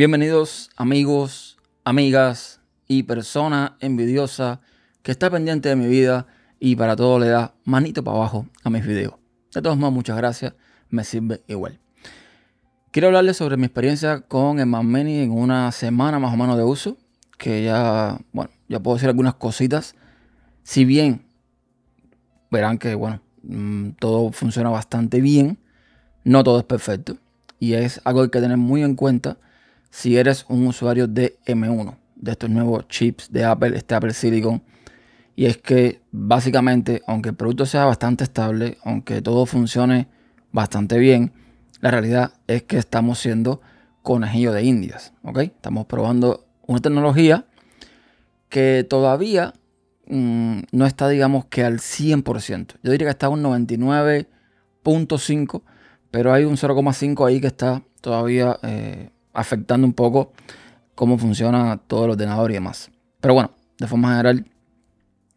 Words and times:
Bienvenidos 0.00 0.70
amigos, 0.76 1.58
amigas 1.84 2.62
y 2.88 3.02
persona 3.02 3.76
envidiosa 3.80 4.62
que 5.02 5.10
está 5.10 5.28
pendiente 5.28 5.68
de 5.68 5.76
mi 5.76 5.88
vida 5.88 6.26
y 6.58 6.74
para 6.74 6.96
todo 6.96 7.18
le 7.18 7.28
da 7.28 7.52
manito 7.64 8.02
para 8.02 8.16
abajo 8.16 8.46
a 8.64 8.70
mis 8.70 8.86
videos. 8.86 9.16
De 9.52 9.60
todos 9.60 9.76
modos, 9.76 9.92
muchas 9.92 10.16
gracias, 10.16 10.54
me 10.88 11.04
sirve 11.04 11.42
igual. 11.48 11.78
Quiero 12.92 13.08
hablarles 13.08 13.36
sobre 13.36 13.58
mi 13.58 13.66
experiencia 13.66 14.22
con 14.22 14.58
el 14.58 14.64
Mac 14.64 14.84
Mini 14.84 15.18
en 15.18 15.32
una 15.32 15.70
semana 15.70 16.18
más 16.18 16.32
o 16.32 16.36
menos 16.38 16.56
de 16.56 16.64
uso, 16.64 16.96
que 17.36 17.62
ya, 17.62 18.18
bueno, 18.32 18.50
ya 18.70 18.80
puedo 18.80 18.96
decir 18.96 19.10
algunas 19.10 19.34
cositas. 19.34 19.96
Si 20.62 20.86
bien 20.86 21.26
verán 22.50 22.78
que, 22.78 22.94
bueno, 22.94 23.20
mm, 23.42 23.90
todo 23.98 24.32
funciona 24.32 24.70
bastante 24.70 25.20
bien, 25.20 25.58
no 26.24 26.42
todo 26.42 26.58
es 26.58 26.64
perfecto. 26.64 27.18
Y 27.58 27.74
es 27.74 28.00
algo 28.04 28.20
que 28.20 28.24
hay 28.24 28.30
que 28.30 28.40
tener 28.40 28.56
muy 28.56 28.82
en 28.82 28.94
cuenta 28.94 29.36
si 29.90 30.16
eres 30.16 30.46
un 30.48 30.66
usuario 30.66 31.06
de 31.06 31.38
M1, 31.46 31.96
de 32.16 32.32
estos 32.32 32.50
nuevos 32.50 32.88
chips 32.88 33.30
de 33.32 33.44
Apple, 33.44 33.76
este 33.76 33.94
Apple 33.94 34.14
Silicon. 34.14 34.62
Y 35.36 35.46
es 35.46 35.58
que 35.58 36.00
básicamente, 36.12 37.02
aunque 37.06 37.30
el 37.30 37.34
producto 37.34 37.66
sea 37.66 37.84
bastante 37.84 38.24
estable, 38.24 38.78
aunque 38.84 39.22
todo 39.22 39.46
funcione 39.46 40.08
bastante 40.52 40.98
bien, 40.98 41.32
la 41.80 41.90
realidad 41.90 42.34
es 42.46 42.62
que 42.64 42.78
estamos 42.78 43.18
siendo 43.18 43.60
conejillo 44.02 44.52
de 44.52 44.64
indias, 44.64 45.14
¿ok? 45.22 45.38
Estamos 45.38 45.86
probando 45.86 46.46
una 46.66 46.80
tecnología 46.80 47.46
que 48.48 48.84
todavía 48.88 49.52
mm, 50.06 50.60
no 50.72 50.86
está, 50.86 51.08
digamos, 51.08 51.44
que 51.46 51.64
al 51.64 51.78
100%. 51.78 52.74
Yo 52.82 52.92
diría 52.92 53.06
que 53.06 53.12
está 53.12 53.28
un 53.28 53.42
99.5%, 53.42 55.62
pero 56.10 56.32
hay 56.32 56.44
un 56.44 56.56
0,5 56.56 57.26
ahí 57.26 57.40
que 57.40 57.46
está 57.46 57.82
todavía 58.00 58.58
eh, 58.62 59.10
afectando 59.32 59.86
un 59.86 59.92
poco 59.92 60.32
cómo 60.94 61.18
funciona 61.18 61.78
todo 61.86 62.04
el 62.04 62.10
ordenador 62.12 62.50
y 62.50 62.54
demás. 62.54 62.90
Pero 63.20 63.34
bueno, 63.34 63.50
de 63.78 63.86
forma 63.86 64.10
general, 64.10 64.46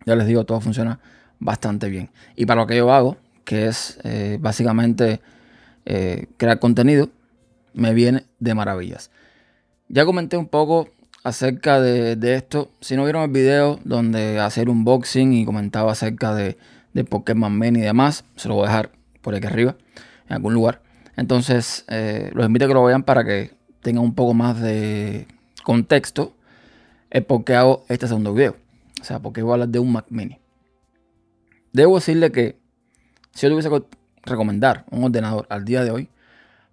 ya 0.06 0.16
les 0.16 0.28
digo, 0.28 0.46
todo 0.46 0.60
funciona 0.60 1.00
bastante 1.40 1.90
bien. 1.90 2.10
Y 2.36 2.46
para 2.46 2.62
lo 2.62 2.68
que 2.68 2.78
yo 2.78 2.92
hago, 2.92 3.18
que 3.46 3.68
es 3.68 4.00
eh, 4.04 4.38
básicamente 4.40 5.22
eh, 5.86 6.28
crear 6.38 6.60
contenido, 6.60 7.10
me 7.74 7.94
viene 7.94 8.26
de 8.40 8.54
maravillas. 8.54 9.12
Ya 9.90 10.06
comenté 10.06 10.38
un 10.38 10.48
poco 10.48 10.90
acerca 11.24 11.80
de, 11.80 12.18
esto. 12.36 12.72
Si 12.82 12.96
no 12.96 13.04
vieron 13.04 13.24
el 13.24 13.32
video 13.32 13.80
donde 13.84 14.40
hacer 14.40 14.70
un 14.70 14.80
unboxing 14.80 15.34
y 15.34 15.46
comentaba 15.46 15.92
acerca 15.92 16.34
de, 16.36 16.58
de 16.94 17.04
Pokémon 17.04 17.58
Man 17.58 17.76
y 17.76 17.82
demás, 17.82 18.26
se 18.36 18.48
lo 18.48 18.56
voy 18.56 18.66
a 18.66 18.68
dejar 18.68 18.92
por 19.22 19.36
aquí 19.36 19.48
arriba, 19.48 19.76
en 20.28 20.34
algún 20.34 20.54
lugar. 20.54 20.82
Entonces, 21.16 21.86
eh, 21.88 22.32
los 22.34 22.46
invito 22.46 22.66
a 22.66 22.68
que 22.68 22.74
lo 22.74 22.84
vean 22.84 23.04
para 23.04 23.24
que 23.24 23.52
tengan 23.84 24.04
un 24.04 24.16
poco 24.16 24.34
más 24.34 24.60
de 24.60 25.28
contexto 25.64 26.34
el 27.12 27.24
por 27.24 27.44
qué 27.44 27.56
hago 27.56 27.86
este 27.90 28.08
segundo 28.08 28.34
video. 28.34 28.56
O 29.00 29.04
sea, 29.04 29.20
porque 29.20 29.44
voy 29.44 29.52
a 29.52 29.54
hablar 29.54 29.70
de 29.70 29.80
un 29.80 29.92
Mac 29.92 30.06
Mini. 30.10 30.40
Debo 31.72 31.96
decirle 31.96 32.32
que 32.32 32.58
si 33.34 33.46
yo 33.46 33.50
tuviese 33.50 33.70
que 33.70 33.84
recomendar 34.24 34.86
un 34.90 35.04
ordenador 35.04 35.46
al 35.50 35.66
día 35.66 35.84
de 35.84 35.92
hoy 35.92 36.10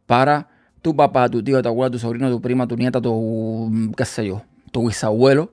para 0.07 0.49
tu 0.83 0.97
papá, 0.97 1.29
tu 1.29 1.43
tío, 1.43 1.61
tu 1.61 1.69
abuela, 1.69 1.91
tu 1.91 1.99
sobrino, 1.99 2.31
tu 2.31 2.41
prima, 2.41 2.67
tu 2.67 2.77
nieta, 2.77 3.01
tu, 3.01 3.93
qué 3.97 4.05
sé 4.05 4.27
yo, 4.27 4.43
tu 4.71 4.87
bisabuelo, 4.87 5.53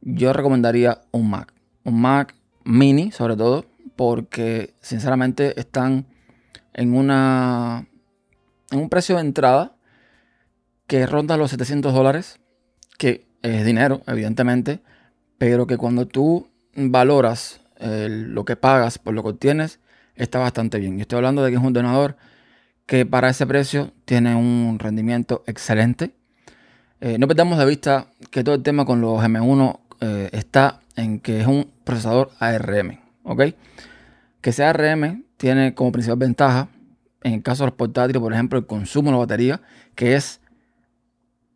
yo 0.00 0.32
recomendaría 0.32 1.00
un 1.12 1.30
Mac. 1.30 1.52
Un 1.84 2.00
Mac 2.00 2.34
mini, 2.64 3.12
sobre 3.12 3.36
todo, 3.36 3.66
porque 3.94 4.74
sinceramente 4.80 5.58
están 5.60 6.06
en 6.72 6.94
una 6.94 7.86
en 8.70 8.78
un 8.78 8.88
precio 8.88 9.16
de 9.16 9.20
entrada 9.20 9.76
que 10.92 11.06
ronda 11.06 11.38
los 11.38 11.50
700 11.52 11.94
dólares, 11.94 12.38
que 12.98 13.24
es 13.40 13.64
dinero, 13.64 14.02
evidentemente, 14.06 14.80
pero 15.38 15.66
que 15.66 15.78
cuando 15.78 16.06
tú 16.06 16.50
valoras 16.74 17.62
lo 17.80 18.44
que 18.44 18.56
pagas 18.56 18.98
por 18.98 19.14
lo 19.14 19.22
que 19.22 19.30
obtienes, 19.30 19.80
está 20.16 20.38
bastante 20.38 20.78
bien. 20.78 20.98
Y 20.98 21.00
estoy 21.00 21.16
hablando 21.16 21.42
de 21.42 21.48
que 21.48 21.56
es 21.56 21.62
un 21.62 21.68
ordenador 21.68 22.18
que 22.84 23.06
para 23.06 23.30
ese 23.30 23.46
precio 23.46 23.90
tiene 24.04 24.34
un 24.34 24.78
rendimiento 24.78 25.42
excelente. 25.46 26.10
Eh, 27.00 27.16
no 27.18 27.26
perdamos 27.26 27.58
de 27.58 27.64
vista 27.64 28.08
que 28.30 28.44
todo 28.44 28.54
el 28.54 28.62
tema 28.62 28.84
con 28.84 29.00
los 29.00 29.18
M1 29.18 29.78
eh, 30.02 30.28
está 30.32 30.80
en 30.94 31.20
que 31.20 31.40
es 31.40 31.46
un 31.46 31.70
procesador 31.84 32.32
ARM, 32.38 33.00
¿ok? 33.22 33.44
Que 34.42 34.52
sea 34.52 34.68
ARM 34.68 35.24
tiene 35.38 35.72
como 35.72 35.90
principal 35.90 36.18
ventaja, 36.18 36.68
en 37.22 37.32
el 37.32 37.42
caso 37.42 37.64
de 37.64 37.68
los 37.68 37.76
portátiles, 37.76 38.20
por 38.20 38.34
ejemplo, 38.34 38.58
el 38.58 38.66
consumo 38.66 39.08
de 39.08 39.12
la 39.12 39.18
batería, 39.20 39.62
que 39.94 40.16
es, 40.16 40.41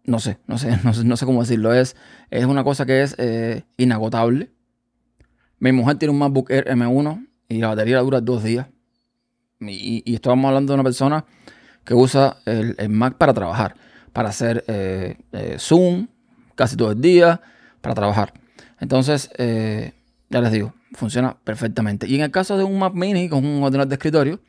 no 0.06 0.18
sé, 0.20 0.38
no 0.46 0.58
sé, 0.58 0.78
no 1.04 1.16
sé, 1.16 1.26
cómo 1.26 1.42
decirlo, 1.42 1.74
es, 1.74 1.96
es 2.30 2.44
una 2.44 2.64
cosa 2.64 2.86
que 2.86 3.02
es 3.02 3.14
eh, 3.18 3.64
inagotable. 3.76 4.50
Mi 5.58 5.72
mujer 5.72 5.96
tiene 5.96 6.12
un 6.12 6.18
MacBook 6.18 6.50
Air 6.50 6.66
M1 6.68 7.26
y 7.48 7.58
la 7.58 7.68
batería 7.68 8.00
dura 8.00 8.20
dos 8.20 8.42
días. 8.42 8.66
Y, 9.60 10.02
y 10.04 10.14
estamos 10.14 10.44
hablando 10.46 10.72
de 10.72 10.74
una 10.74 10.84
persona 10.84 11.24
que 11.84 11.94
usa 11.94 12.38
el, 12.44 12.88
Mac 12.90 13.16
para 13.16 13.32
trabajar, 13.32 13.74
para 14.12 14.28
hacer 14.28 14.64
eh, 14.66 15.16
eh, 15.32 15.56
Zoom 15.58 16.08
casi 16.54 16.76
todo 16.76 16.92
el 16.92 17.00
día, 17.00 17.40
para 17.80 17.94
trabajar. 17.94 18.34
Entonces, 18.80 19.30
ya 19.38 20.40
les 20.40 20.52
digo, 20.52 20.74
funciona 20.92 21.36
perfectamente. 21.44 22.06
Y 22.06 22.16
en 22.16 22.22
el 22.22 22.30
caso 22.30 22.58
de 22.58 22.64
un 22.64 22.78
Mac 22.78 22.94
Mini 22.94 23.28
con 23.28 23.46
un 23.46 23.62
ordenador 23.62 23.88
de 23.88 23.94
escritorio, 23.94 24.40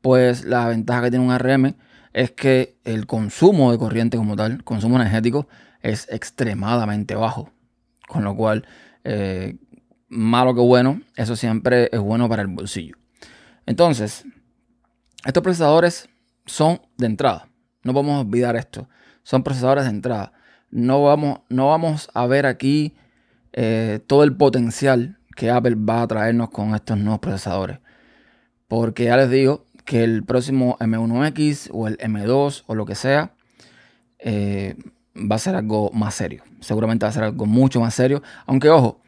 pues 0.00 0.44
la 0.44 0.66
ventaja 0.68 1.02
que 1.02 1.10
tiene 1.10 1.24
un 1.24 1.30
ARM 1.30 1.74
es 2.12 2.30
que 2.32 2.78
el 2.84 3.06
consumo 3.06 3.72
de 3.72 3.78
corriente 3.78 4.16
como 4.16 4.36
tal, 4.36 4.64
consumo 4.64 4.96
energético, 4.96 5.48
es 5.80 6.08
extremadamente 6.10 7.14
bajo. 7.14 7.52
Con 8.08 8.24
lo 8.24 8.34
cual, 8.34 8.66
malo 10.08 10.54
que 10.54 10.60
bueno, 10.60 11.00
eso 11.16 11.36
siempre 11.36 11.88
es 11.92 12.00
bueno 12.00 12.28
para 12.28 12.42
el 12.42 12.48
bolsillo. 12.48 12.96
Entonces, 13.66 14.24
estos 15.24 15.42
procesadores 15.42 16.08
son 16.46 16.80
de 16.96 17.06
entrada. 17.06 17.48
No 17.84 17.92
a 17.98 18.20
olvidar 18.20 18.56
esto. 18.56 18.88
Son 19.22 19.42
procesadores 19.42 19.84
de 19.84 19.90
entrada. 19.90 20.32
No 20.70 21.02
vamos, 21.02 21.40
no 21.48 21.68
vamos 21.68 22.10
a 22.14 22.26
ver 22.26 22.46
aquí 22.46 22.96
eh, 23.52 24.00
todo 24.06 24.24
el 24.24 24.36
potencial 24.36 25.18
que 25.36 25.50
Apple 25.50 25.76
va 25.76 26.02
a 26.02 26.06
traernos 26.06 26.50
con 26.50 26.74
estos 26.74 26.98
nuevos 26.98 27.20
procesadores. 27.20 27.78
Porque 28.68 29.04
ya 29.04 29.16
les 29.16 29.30
digo 29.30 29.66
que 29.84 30.04
el 30.04 30.24
próximo 30.24 30.76
M1X 30.80 31.70
o 31.72 31.88
el 31.88 31.98
M2 31.98 32.64
o 32.66 32.74
lo 32.74 32.86
que 32.86 32.94
sea 32.94 33.34
eh, 34.18 34.76
va 35.16 35.36
a 35.36 35.38
ser 35.38 35.56
algo 35.56 35.90
más 35.92 36.14
serio. 36.14 36.42
Seguramente 36.60 37.04
va 37.04 37.10
a 37.10 37.12
ser 37.12 37.24
algo 37.24 37.46
mucho 37.46 37.80
más 37.80 37.94
serio. 37.94 38.22
Aunque 38.46 38.68
ojo, 38.70 39.00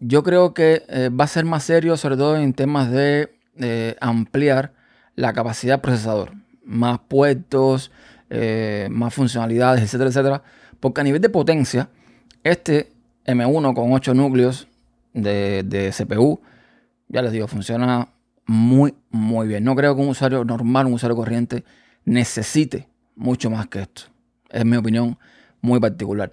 yo 0.00 0.22
creo 0.22 0.54
que 0.54 0.82
eh, 0.88 1.10
va 1.10 1.24
a 1.24 1.28
ser 1.28 1.44
más 1.44 1.64
serio, 1.64 1.96
sobre 1.96 2.16
todo 2.16 2.36
en 2.36 2.52
temas 2.52 2.90
de 2.90 3.30
ampliar 4.00 4.72
la 5.16 5.32
capacidad 5.32 5.74
del 5.74 5.80
procesador. 5.80 6.32
Más 6.64 7.00
puertos, 7.00 7.90
eh, 8.30 8.88
más 8.90 9.14
funcionalidades, 9.14 9.82
etcétera, 9.82 10.10
etcétera. 10.10 10.42
Porque 10.80 11.00
a 11.00 11.04
nivel 11.04 11.20
de 11.20 11.28
potencia, 11.28 11.90
este 12.44 12.92
M1 13.26 13.74
con 13.74 13.92
8 13.92 14.14
núcleos 14.14 14.68
de, 15.12 15.64
de 15.64 15.90
CPU, 15.90 16.40
ya 17.08 17.22
les 17.22 17.32
digo, 17.32 17.48
funciona 17.48 18.08
muy, 18.48 18.94
muy 19.10 19.46
bien. 19.46 19.62
No 19.62 19.76
creo 19.76 19.94
que 19.94 20.02
un 20.02 20.08
usuario 20.08 20.44
normal, 20.44 20.86
un 20.86 20.94
usuario 20.94 21.14
corriente, 21.14 21.64
necesite 22.04 22.88
mucho 23.14 23.50
más 23.50 23.68
que 23.68 23.82
esto. 23.82 24.02
Es 24.50 24.64
mi 24.64 24.76
opinión 24.76 25.16
muy 25.60 25.78
particular. 25.78 26.32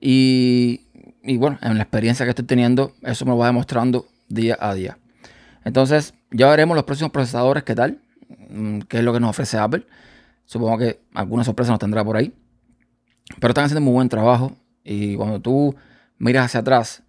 Y 0.00 0.86
y 1.24 1.36
bueno, 1.36 1.58
en 1.62 1.76
la 1.76 1.82
experiencia 1.82 2.26
que 2.26 2.30
estoy 2.30 2.44
teniendo, 2.44 2.94
eso 3.02 3.24
me 3.24 3.30
lo 3.30 3.38
va 3.38 3.46
demostrando 3.46 4.06
día 4.28 4.56
a 4.60 4.74
día. 4.74 4.98
Entonces, 5.64 6.14
ya 6.32 6.48
veremos 6.50 6.74
los 6.74 6.84
próximos 6.84 7.12
procesadores, 7.12 7.62
qué 7.62 7.74
tal, 7.74 8.00
mm, 8.50 8.80
qué 8.80 8.98
es 8.98 9.04
lo 9.04 9.12
que 9.12 9.20
nos 9.20 9.30
ofrece 9.30 9.56
Apple. 9.56 9.86
Supongo 10.44 10.78
que 10.78 11.00
alguna 11.14 11.44
sorpresa 11.44 11.70
nos 11.70 11.78
tendrá 11.78 12.04
por 12.04 12.16
ahí. 12.16 12.32
Pero 13.38 13.52
están 13.52 13.66
haciendo 13.66 13.82
muy 13.82 13.92
buen 13.92 14.08
trabajo. 14.08 14.56
Y 14.82 15.14
cuando 15.14 15.40
tú 15.40 15.76
miras 16.18 16.46
hacia 16.46 16.60
atrás 16.60 17.04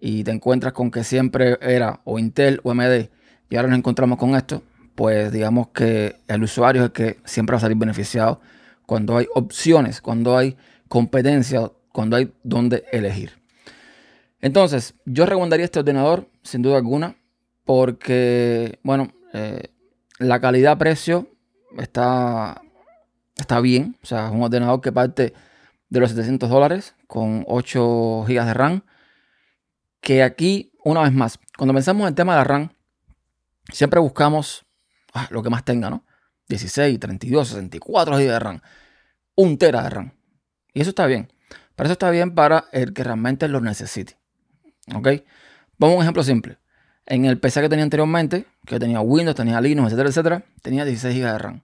y 0.00 0.24
te 0.24 0.32
encuentras 0.32 0.72
con 0.72 0.90
que 0.90 1.04
siempre 1.04 1.58
era 1.60 2.00
o 2.04 2.18
Intel 2.18 2.60
o 2.64 2.72
AMD 2.72 3.08
y 3.52 3.56
ahora 3.56 3.68
nos 3.68 3.76
encontramos 3.80 4.16
con 4.16 4.34
esto, 4.34 4.62
pues 4.94 5.30
digamos 5.30 5.68
que 5.74 6.16
el 6.26 6.42
usuario 6.42 6.80
es 6.80 6.86
el 6.86 6.92
que 6.92 7.18
siempre 7.26 7.52
va 7.52 7.58
a 7.58 7.60
salir 7.60 7.76
beneficiado 7.76 8.40
cuando 8.86 9.18
hay 9.18 9.26
opciones, 9.34 10.00
cuando 10.00 10.38
hay 10.38 10.56
competencia, 10.88 11.70
cuando 11.92 12.16
hay 12.16 12.32
donde 12.42 12.86
elegir. 12.92 13.42
Entonces, 14.40 14.94
yo 15.04 15.26
recomendaría 15.26 15.66
este 15.66 15.80
ordenador, 15.80 16.30
sin 16.42 16.62
duda 16.62 16.78
alguna, 16.78 17.16
porque, 17.66 18.78
bueno, 18.84 19.12
eh, 19.34 19.64
la 20.18 20.40
calidad-precio 20.40 21.28
está, 21.76 22.62
está 23.36 23.60
bien. 23.60 23.98
O 24.02 24.06
sea, 24.06 24.28
es 24.28 24.32
un 24.32 24.42
ordenador 24.42 24.80
que 24.80 24.92
parte 24.92 25.34
de 25.90 26.00
los 26.00 26.08
700 26.08 26.48
dólares 26.48 26.94
con 27.06 27.44
8 27.46 28.24
GB 28.26 28.46
de 28.46 28.54
RAM. 28.54 28.82
Que 30.00 30.22
aquí, 30.22 30.72
una 30.82 31.02
vez 31.02 31.12
más, 31.12 31.38
cuando 31.58 31.74
pensamos 31.74 32.00
en 32.04 32.08
el 32.08 32.14
tema 32.14 32.32
de 32.32 32.38
la 32.38 32.44
RAM, 32.44 32.70
siempre 33.70 34.00
buscamos 34.00 34.64
ah, 35.12 35.28
lo 35.30 35.42
que 35.42 35.50
más 35.50 35.64
tenga, 35.64 35.90
¿no? 35.90 36.04
16, 36.48 36.98
32, 36.98 37.48
64 37.48 38.16
GB 38.16 38.18
de 38.18 38.38
RAM. 38.38 38.60
un 39.34 39.58
tera 39.58 39.82
de 39.82 39.90
RAM. 39.90 40.12
Y 40.74 40.80
eso 40.80 40.90
está 40.90 41.06
bien. 41.06 41.32
Pero 41.74 41.86
eso 41.86 41.92
está 41.92 42.10
bien 42.10 42.34
para 42.34 42.66
el 42.72 42.92
que 42.92 43.04
realmente 43.04 43.48
lo 43.48 43.60
necesite. 43.60 44.18
¿Ok? 44.94 45.08
Vamos 45.78 45.94
a 45.94 45.96
un 45.98 46.02
ejemplo 46.02 46.22
simple. 46.22 46.58
En 47.06 47.24
el 47.24 47.38
PC 47.38 47.62
que 47.62 47.68
tenía 47.68 47.84
anteriormente, 47.84 48.46
que 48.66 48.78
tenía 48.78 49.00
Windows, 49.00 49.34
tenía 49.34 49.60
Linux, 49.60 49.88
etcétera, 49.88 50.08
etcétera, 50.08 50.44
tenía 50.62 50.84
16 50.84 51.16
GB 51.16 51.32
de 51.32 51.38
RAM. 51.38 51.62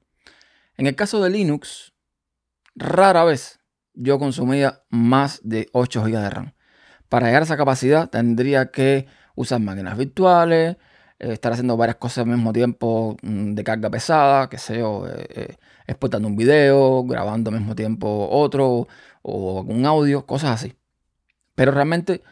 En 0.77 0.87
el 0.87 0.97
caso 0.97 1.23
de 1.23 1.31
Linux, 1.31 1.93
rara 2.75 3.25
vez 3.25 3.61
yo 3.95 4.19
consumía 4.19 4.83
más 4.89 5.41
de 5.43 5.69
8 5.73 6.03
GB 6.03 6.21
de 6.21 6.31
RAM. 6.31 6.55
Para 7.09 7.27
llegar 7.27 7.43
a 7.43 7.45
esa 7.45 7.57
capacidad 7.57 8.11
tendría 8.11 8.71
que 8.71 9.07
usar 9.35 9.61
máquinas 9.61 9.97
virtuales, 9.97 10.77
eh, 11.21 11.33
estar 11.33 11.53
haciendo 11.53 11.77
varias 11.77 11.97
cosas 11.97 12.19
al 12.19 12.27
mismo 12.27 12.53
tiempo 12.53 13.17
mm, 13.23 13.55
de 13.55 13.65
carga 13.65 13.91
pesada, 13.91 14.49
que 14.49 14.57
yo, 14.57 15.07
eh, 15.09 15.27
eh, 15.31 15.57
exportando 15.87 16.29
un 16.29 16.37
video, 16.37 17.05
grabando 17.05 17.51
al 17.51 17.59
mismo 17.59 17.75
tiempo 17.75 18.29
otro 18.31 18.87
o 19.23 19.61
algún 19.61 19.85
audio, 19.87 20.27
cosas 20.27 20.51
así. 20.53 20.77
Pero 21.55 21.73
realmente 21.73 22.23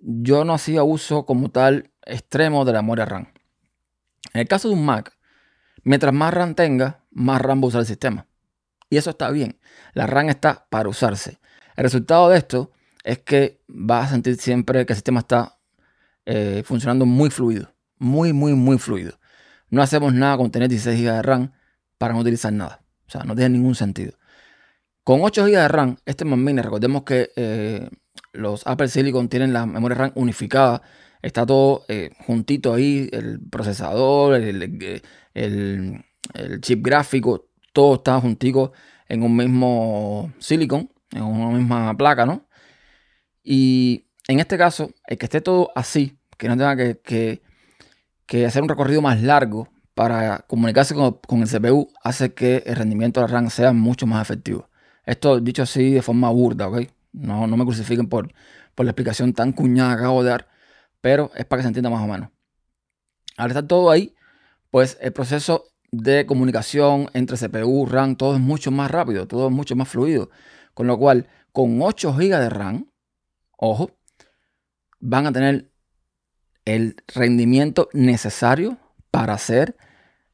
yo 0.00 0.44
no 0.44 0.54
hacía 0.54 0.82
uso 0.82 1.24
como 1.26 1.50
tal 1.50 1.90
extremo 2.04 2.64
de 2.64 2.72
la 2.72 2.82
memoria 2.82 3.04
RAM. 3.04 3.28
En 4.34 4.40
el 4.40 4.48
caso 4.48 4.68
de 4.68 4.74
un 4.74 4.84
Mac, 4.84 5.16
mientras 5.84 6.12
más 6.12 6.34
RAM 6.34 6.54
tenga, 6.54 7.04
más 7.10 7.40
RAM 7.40 7.60
va 7.60 7.66
a 7.66 7.68
usar 7.68 7.80
el 7.82 7.86
sistema. 7.86 8.26
Y 8.90 8.96
eso 8.98 9.10
está 9.10 9.30
bien. 9.30 9.58
La 9.94 10.06
RAM 10.06 10.28
está 10.30 10.66
para 10.70 10.88
usarse. 10.88 11.38
El 11.76 11.84
resultado 11.84 12.28
de 12.28 12.38
esto 12.38 12.72
es 13.04 13.18
que 13.20 13.60
vas 13.68 14.06
a 14.06 14.10
sentir 14.14 14.36
siempre 14.36 14.84
que 14.86 14.92
el 14.92 14.96
sistema 14.96 15.20
está 15.20 15.58
funcionando 16.64 17.06
muy 17.06 17.30
fluido. 17.30 17.75
Muy, 17.98 18.32
muy, 18.32 18.54
muy 18.54 18.78
fluido. 18.78 19.18
No 19.70 19.82
hacemos 19.82 20.12
nada 20.12 20.36
con 20.36 20.50
tener 20.50 20.68
16 20.68 21.00
GB 21.00 21.12
de 21.12 21.22
RAM 21.22 21.52
para 21.98 22.14
no 22.14 22.20
utilizar 22.20 22.52
nada. 22.52 22.82
O 23.06 23.10
sea, 23.10 23.24
no 23.24 23.34
tiene 23.34 23.50
ningún 23.50 23.74
sentido. 23.74 24.12
Con 25.04 25.20
8 25.22 25.44
GB 25.44 25.52
de 25.52 25.68
RAM, 25.68 25.96
este 26.04 26.24
Mac 26.24 26.38
Mini, 26.38 26.60
recordemos 26.60 27.04
que 27.04 27.30
eh, 27.36 27.88
los 28.32 28.66
Apple 28.66 28.88
Silicon 28.88 29.28
tienen 29.28 29.52
la 29.52 29.66
memoria 29.66 29.96
RAM 29.96 30.12
unificada. 30.16 30.82
Está 31.22 31.46
todo 31.46 31.84
eh, 31.88 32.10
juntito 32.26 32.74
ahí, 32.74 33.08
el 33.12 33.40
procesador, 33.48 34.34
el, 34.34 36.02
chip 36.60 36.84
gráfico, 36.84 37.48
todo 37.72 37.96
está 37.96 38.20
juntico 38.20 38.72
en 39.08 39.22
un 39.22 39.36
mismo 39.36 40.32
silicon, 40.38 40.90
en 41.12 41.22
una 41.22 41.56
misma 41.56 41.96
placa, 41.96 42.26
¿no? 42.26 42.46
Y 43.42 44.06
en 44.28 44.40
este 44.40 44.58
caso, 44.58 44.90
el 45.06 45.18
que 45.18 45.26
esté 45.26 45.40
todo 45.40 45.70
así, 45.76 46.18
que 46.36 46.48
no 46.48 46.56
tenga 46.56 46.76
que, 46.76 47.42
hacer 48.46 48.62
un 48.62 48.68
recorrido 48.68 49.02
más 49.02 49.22
largo 49.22 49.68
para 49.94 50.44
comunicarse 50.46 50.94
con, 50.94 51.18
con, 51.26 51.42
el 51.42 51.48
CPU, 51.48 51.88
hace 52.02 52.34
que 52.34 52.62
el 52.66 52.76
rendimiento 52.76 53.20
de 53.20 53.26
la 53.26 53.32
RAM 53.32 53.50
sea 53.50 53.72
mucho 53.72 54.06
más 54.06 54.22
efectivo. 54.22 54.68
Esto 55.04 55.40
dicho 55.40 55.62
así 55.62 55.92
de 55.92 56.02
forma 56.02 56.30
burda, 56.30 56.68
¿ok? 56.68 56.88
No, 57.12 57.46
no 57.46 57.56
me 57.56 57.64
crucifiquen 57.64 58.08
por, 58.08 58.32
por 58.74 58.84
la 58.84 58.90
explicación 58.90 59.32
tan 59.32 59.52
cuñada 59.52 59.94
que 59.94 60.00
acabo 60.02 60.22
de 60.22 60.30
dar, 60.30 60.48
pero 61.00 61.30
es 61.34 61.44
para 61.46 61.60
que 61.60 61.62
se 61.62 61.68
entienda 61.68 61.88
más 61.90 62.02
o 62.02 62.08
menos. 62.08 62.30
Al 63.36 63.48
estar 63.50 63.66
todo 63.66 63.90
ahí, 63.90 64.14
pues 64.70 64.98
el 65.00 65.12
proceso 65.12 65.64
de 65.92 66.26
comunicación 66.26 67.08
entre 67.14 67.38
CPU, 67.38 67.86
RAM, 67.86 68.16
todo 68.16 68.34
es 68.34 68.40
mucho 68.40 68.70
más 68.70 68.90
rápido, 68.90 69.26
todo 69.26 69.46
es 69.48 69.52
mucho 69.52 69.76
más 69.76 69.88
fluido. 69.88 70.30
Con 70.74 70.86
lo 70.86 70.98
cual, 70.98 71.28
con 71.52 71.80
8 71.80 72.12
GB 72.12 72.38
de 72.38 72.50
RAM, 72.50 72.90
ojo, 73.56 73.92
van 75.00 75.26
a 75.26 75.32
tener 75.32 75.70
el 76.66 76.96
rendimiento 77.14 77.88
necesario 77.94 78.76
para 79.10 79.32
hacer, 79.32 79.76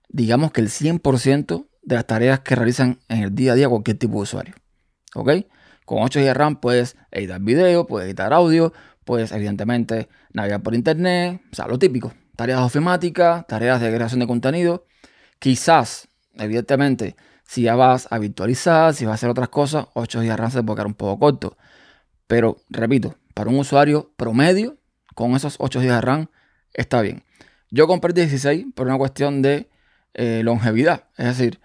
digamos 0.09 0.51
que 0.51 0.61
el 0.61 0.69
100% 0.69 1.69
de 1.83 1.95
las 1.95 2.07
tareas 2.07 2.41
que 2.41 2.57
realizan 2.57 2.99
en 3.09 3.23
el 3.23 3.35
día 3.35 3.53
a 3.53 3.55
día 3.55 3.69
cualquier 3.69 3.99
tipo 3.99 4.15
de 4.15 4.23
usuario. 4.23 4.55
¿Ok? 5.15 5.31
Con 5.85 6.03
8 6.03 6.21
GB 6.21 6.25
de 6.25 6.35
RAM 6.35 6.57
puedes 6.57 6.97
editar 7.11 7.41
video, 7.41 7.87
puedes 7.87 8.07
editar 8.07 8.33
audio, 8.33 8.73
puedes 9.05 9.31
evidentemente 9.33 10.09
navegar 10.33 10.63
por 10.63 10.75
internet, 10.75 11.43
o 11.53 11.55
sea, 11.55 11.67
lo 11.67 11.79
típico. 11.79 12.13
Tareas 12.35 12.61
ofimáticas, 12.61 13.47
tareas 13.47 13.81
de 13.81 13.95
creación 13.95 14.21
de 14.21 14.27
contenido. 14.27 14.87
Quizás, 15.39 16.09
evidentemente, 16.35 17.15
si 17.45 17.63
ya 17.63 17.75
vas 17.75 18.09
a 18.11 18.19
virtualizar, 18.19 18.95
si 18.95 19.05
vas 19.05 19.13
a 19.13 19.15
hacer 19.17 19.29
otras 19.29 19.51
cosas, 19.51 19.87
8 19.95 20.21
GB 20.21 20.29
de 20.29 20.37
RAM 20.37 20.51
se 20.51 20.63
puede 20.63 20.77
quedar 20.77 20.87
un 20.87 20.95
poco 20.95 21.19
corto. 21.19 21.59
Pero, 22.27 22.57
repito, 22.71 23.17
para 23.35 23.51
un 23.51 23.59
usuario 23.59 24.13
promedio, 24.17 24.79
con 25.15 25.35
esos 25.37 25.57
8 25.59 25.81
GB 25.81 25.89
de 25.89 26.01
RAM, 26.01 26.27
está 26.73 27.01
bien. 27.03 27.25
Yo 27.71 27.87
compré 27.87 28.13
16 28.13 28.67
por 28.75 28.87
una 28.87 28.99
cuestión 28.99 29.43
de 29.43 29.71
eh, 30.15 30.43
longevidad. 30.45 31.09
Es 31.17 31.27
decir, 31.27 31.61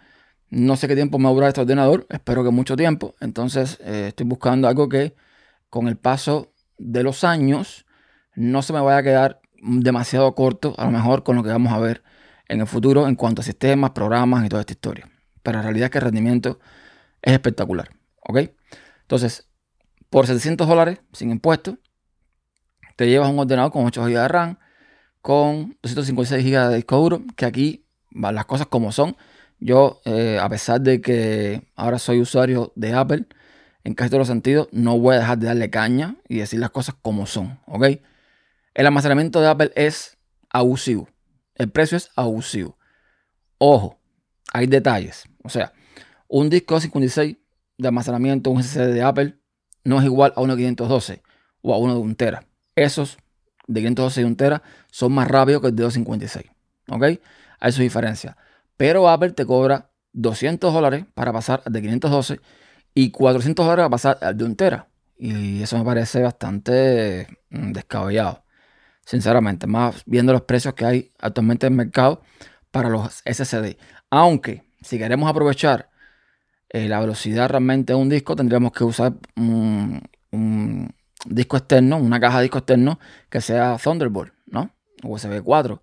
no 0.50 0.78
sé 0.78 0.88
qué 0.88 0.96
tiempo 0.96 1.20
me 1.20 1.34
va 1.34 1.46
a 1.46 1.50
este 1.50 1.62
ordenador, 1.62 2.08
espero 2.10 2.44
que 2.44 2.52
mucho 2.52 2.76
tiempo. 2.76 3.16
Entonces 3.20 3.80
eh, 3.82 4.06
estoy 4.10 4.26
buscando 4.26 4.68
algo 4.68 4.88
que 4.88 5.16
con 5.70 5.88
el 5.88 5.98
paso 5.98 6.54
de 6.78 7.04
los 7.04 7.24
años 7.24 7.86
no 8.36 8.62
se 8.62 8.72
me 8.72 8.80
vaya 8.80 9.00
a 9.00 9.04
quedar 9.04 9.42
demasiado 9.62 10.34
corto, 10.36 10.76
a 10.78 10.86
lo 10.86 10.92
mejor 10.92 11.24
con 11.24 11.36
lo 11.36 11.44
que 11.44 11.50
vamos 11.50 11.74
a 11.74 11.80
ver 11.80 12.04
en 12.48 12.62
el 12.62 12.68
futuro 12.68 13.08
en 13.08 13.16
cuanto 13.16 13.42
a 13.42 13.44
sistemas, 13.44 13.92
programas 13.92 14.46
y 14.46 14.50
toda 14.50 14.62
esta 14.62 14.74
historia. 14.74 15.10
Pero 15.44 15.58
la 15.58 15.64
realidad 15.64 15.86
es 15.86 15.92
que 15.92 15.98
el 15.98 16.04
rendimiento 16.06 16.60
es 17.22 17.34
espectacular. 17.34 17.90
¿Ok? 18.22 18.40
Entonces, 19.02 19.50
por 20.10 20.28
700 20.28 20.68
dólares 20.68 21.00
sin 21.14 21.32
impuestos, 21.32 21.76
te 22.98 23.08
llevas 23.08 23.30
un 23.30 23.40
ordenador 23.40 23.72
con 23.72 23.86
8 23.86 24.04
GB 24.04 24.10
de 24.10 24.28
RAM, 24.28 24.60
con 25.22 25.78
256 25.82 26.44
GB 26.44 26.70
de 26.70 26.76
disco 26.76 26.98
duro, 26.98 27.24
que 27.38 27.46
aquí 27.46 27.86
van 28.12 28.36
las 28.36 28.46
cosas 28.46 28.68
como 28.68 28.92
son 28.92 29.16
yo, 29.60 30.02
eh, 30.06 30.38
a 30.40 30.50
pesar 30.50 30.82
de 30.82 31.02
que 31.02 31.68
ahora 31.76 31.98
soy 32.00 32.22
usuario 32.22 32.72
de 32.76 32.94
Apple, 32.94 33.26
en 33.84 33.94
casi 33.96 34.10
todos 34.10 34.20
los 34.20 34.28
sentidos, 34.28 34.68
no 34.72 35.00
voy 35.00 35.16
a 35.16 35.20
dejar 35.20 35.38
de 35.40 35.48
darle 35.48 35.70
caña 35.70 36.18
y 36.28 36.38
decir 36.38 36.60
las 36.60 36.70
cosas 36.70 36.96
como 37.02 37.26
son, 37.26 37.60
¿ok? 37.66 37.86
El 38.74 38.86
almacenamiento 38.86 39.42
de 39.42 39.48
Apple 39.48 39.72
es 39.76 40.18
abusivo. 40.50 41.10
El 41.56 41.70
precio 41.72 41.98
es 41.98 42.12
abusivo. 42.16 42.78
Ojo, 43.58 44.00
hay 44.54 44.68
detalles. 44.68 45.24
O 45.44 45.50
sea, 45.50 45.74
un 46.28 46.50
disco 46.50 46.80
56 46.80 47.38
de 47.78 47.88
almacenamiento, 47.88 48.52
un 48.52 48.62
SSD 48.62 48.94
de 48.94 49.02
Apple, 49.02 49.40
no 49.84 50.00
es 50.00 50.06
igual 50.06 50.34
a 50.36 50.42
uno 50.42 50.56
de 50.56 50.62
512 50.64 51.24
o 51.62 51.74
a 51.74 51.78
uno 51.78 51.96
de 51.96 52.02
un 52.02 52.16
tera. 52.16 52.47
Esos 52.78 53.18
de 53.68 53.82
512 53.82 54.22
y 54.22 54.24
1 54.24 54.36
tera 54.38 54.64
son 54.92 55.12
más 55.12 55.28
rápidos 55.28 55.62
que 55.62 55.68
el 55.68 55.76
de 55.76 55.84
256. 55.84 56.46
¿Ok? 56.90 57.20
Hay 57.60 57.72
su 57.72 57.82
diferencia. 57.82 58.38
Pero 58.78 59.10
Apple 59.10 59.32
te 59.32 59.46
cobra 59.46 59.90
200 60.14 60.74
dólares 60.74 61.06
para 61.14 61.34
pasar 61.34 61.64
de 61.66 61.82
512 61.82 62.40
y 62.94 63.12
400 63.12 63.66
dólares 63.66 63.84
para 63.84 63.90
pasar 63.90 64.18
al 64.22 64.38
de 64.38 64.44
un 64.46 64.56
tera. 64.56 64.88
Y 65.18 65.64
eso 65.64 65.78
me 65.78 65.84
parece 65.84 66.22
bastante 66.22 67.28
mm, 67.50 67.72
descabellado. 67.74 68.44
Sinceramente, 69.06 69.68
más 69.68 70.04
viendo 70.06 70.34
los 70.34 70.44
precios 70.44 70.74
que 70.76 70.86
hay 70.86 71.12
actualmente 71.20 71.66
en 71.66 71.74
el 71.74 71.78
mercado 71.78 72.22
para 72.72 72.90
los 72.90 73.24
SSD. 73.26 73.78
Aunque 74.12 74.64
si 74.82 74.98
queremos 74.98 75.30
aprovechar 75.30 75.90
eh, 76.70 76.88
la 76.88 77.00
velocidad 77.00 77.50
realmente 77.50 77.94
de 77.94 78.00
un 78.00 78.10
disco, 78.10 78.36
tendríamos 78.36 78.72
que 78.72 78.84
usar 78.84 79.14
un, 79.36 80.02
un, 80.32 80.94
disco 81.30 81.58
externo, 81.58 81.98
una 81.98 82.20
caja 82.20 82.38
de 82.38 82.44
disco 82.44 82.60
externo 82.60 83.00
que 83.30 83.42
sea 83.42 83.78
Thunderbolt, 83.82 84.34
¿no? 84.46 84.72
USB 85.04 85.42
4. 85.44 85.82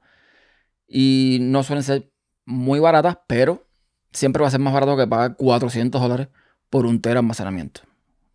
Y 0.89 1.39
no 1.41 1.63
suelen 1.63 1.83
ser 1.83 2.11
muy 2.45 2.81
baratas, 2.81 3.19
pero 3.27 3.67
siempre 4.13 4.43
va 4.43 4.49
a 4.49 4.51
ser 4.51 4.61
más 4.61 4.73
barato 4.73 4.97
que 4.97 5.07
pagar 5.07 5.37
400 5.37 6.01
dólares 6.01 6.29
por 6.71 6.87
un 6.87 7.01
tera 7.01 7.21
almacenamiento. 7.21 7.83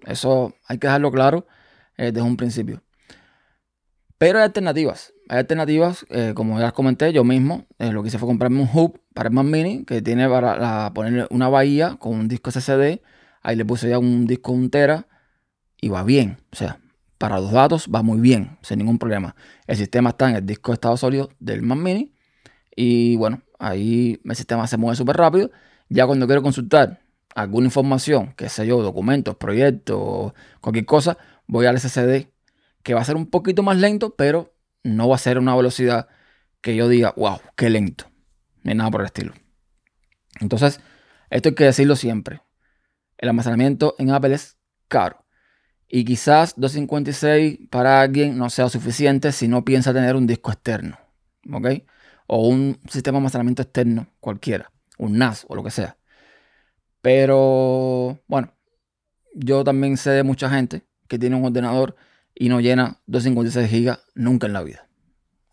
Eso 0.05 0.55
hay 0.65 0.77
que 0.77 0.87
dejarlo 0.87 1.11
claro 1.11 1.45
eh, 1.97 2.11
desde 2.11 2.21
un 2.21 2.37
principio. 2.37 2.81
Pero 4.17 4.39
hay 4.39 4.45
alternativas. 4.45 5.13
Hay 5.29 5.39
alternativas, 5.39 6.05
eh, 6.09 6.33
como 6.35 6.59
ya 6.59 6.71
comenté, 6.71 7.13
yo 7.13 7.23
mismo 7.23 7.65
eh, 7.77 7.91
lo 7.91 8.01
que 8.01 8.09
hice 8.09 8.17
fue 8.17 8.27
comprarme 8.27 8.61
un 8.61 8.69
hub 8.73 8.99
para 9.13 9.29
el 9.29 9.35
Mac 9.35 9.45
Mini 9.45 9.85
que 9.85 10.01
tiene 10.01 10.27
para 10.27 10.91
poner 10.93 11.27
una 11.31 11.49
bahía 11.49 11.97
con 11.99 12.13
un 12.13 12.27
disco 12.27 12.51
SSD. 12.51 13.01
Ahí 13.41 13.55
le 13.55 13.65
puse 13.65 13.89
ya 13.89 13.99
un 13.99 14.27
disco 14.27 14.51
1 14.51 14.69
tera 14.69 15.07
y 15.79 15.89
va 15.89 16.03
bien. 16.03 16.37
O 16.51 16.55
sea, 16.55 16.79
para 17.19 17.39
los 17.39 17.51
datos 17.51 17.87
va 17.93 18.01
muy 18.01 18.19
bien, 18.19 18.57
sin 18.63 18.79
ningún 18.79 18.97
problema. 18.97 19.35
El 19.67 19.77
sistema 19.77 20.09
está 20.09 20.27
en 20.31 20.37
el 20.37 20.45
disco 20.45 20.71
de 20.71 20.75
estado 20.75 20.97
sólido 20.97 21.29
del 21.39 21.61
Mac 21.61 21.77
Mini. 21.77 22.11
Y 22.75 23.17
bueno, 23.17 23.43
Ahí 23.59 24.21
el 24.23 24.35
sistema 24.35 24.65
se 24.67 24.77
mueve 24.77 24.95
súper 24.95 25.17
rápido. 25.17 25.51
Ya 25.89 26.07
cuando 26.07 26.25
quiero 26.25 26.41
consultar 26.41 27.01
alguna 27.35 27.65
información, 27.65 28.33
que 28.35 28.47
sé 28.47 28.65
yo, 28.65 28.81
documentos, 28.81 29.35
proyectos, 29.35 30.33
cualquier 30.61 30.85
cosa, 30.85 31.17
voy 31.45 31.65
al 31.65 31.77
SSD, 31.77 32.27
que 32.81 32.93
va 32.93 33.01
a 33.01 33.05
ser 33.05 33.17
un 33.17 33.27
poquito 33.27 33.61
más 33.63 33.77
lento, 33.77 34.15
pero 34.15 34.55
no 34.83 35.09
va 35.09 35.15
a 35.15 35.19
ser 35.19 35.37
una 35.39 35.55
velocidad 35.55 36.07
que 36.61 36.75
yo 36.75 36.87
diga, 36.87 37.13
wow, 37.17 37.39
qué 37.57 37.69
lento. 37.69 38.05
Ni 38.63 38.73
nada 38.73 38.89
por 38.89 39.01
el 39.01 39.07
estilo. 39.07 39.33
Entonces, 40.39 40.79
esto 41.29 41.49
hay 41.49 41.55
que 41.55 41.65
decirlo 41.65 41.97
siempre. 41.97 42.41
El 43.17 43.29
almacenamiento 43.29 43.95
en 43.99 44.11
Apple 44.11 44.33
es 44.33 44.57
caro. 44.87 45.25
Y 45.89 46.05
quizás 46.05 46.53
256 46.55 47.67
para 47.69 48.01
alguien 48.01 48.37
no 48.37 48.49
sea 48.49 48.69
suficiente 48.69 49.31
si 49.31 49.47
no 49.47 49.65
piensa 49.65 49.93
tener 49.93 50.15
un 50.15 50.27
disco 50.27 50.51
externo. 50.51 50.97
¿Ok? 51.51 51.67
o 52.31 52.47
un 52.47 52.79
sistema 52.87 53.15
de 53.15 53.21
almacenamiento 53.21 53.63
externo 53.63 54.07
cualquiera, 54.19 54.71
un 54.99 55.17
NAS 55.17 55.45
o 55.49 55.55
lo 55.55 55.63
que 55.63 55.71
sea. 55.71 55.97
Pero 57.01 58.19
bueno, 58.27 58.53
yo 59.33 59.63
también 59.63 59.97
sé 59.97 60.11
de 60.11 60.21
mucha 60.21 60.47
gente 60.47 60.83
que 61.07 61.17
tiene 61.17 61.35
un 61.35 61.45
ordenador 61.45 61.95
y 62.35 62.49
no 62.49 62.59
llena 62.59 62.99
256 63.07 63.71
GB 63.71 63.97
nunca 64.13 64.45
en 64.45 64.53
la 64.53 64.61
vida. 64.61 64.87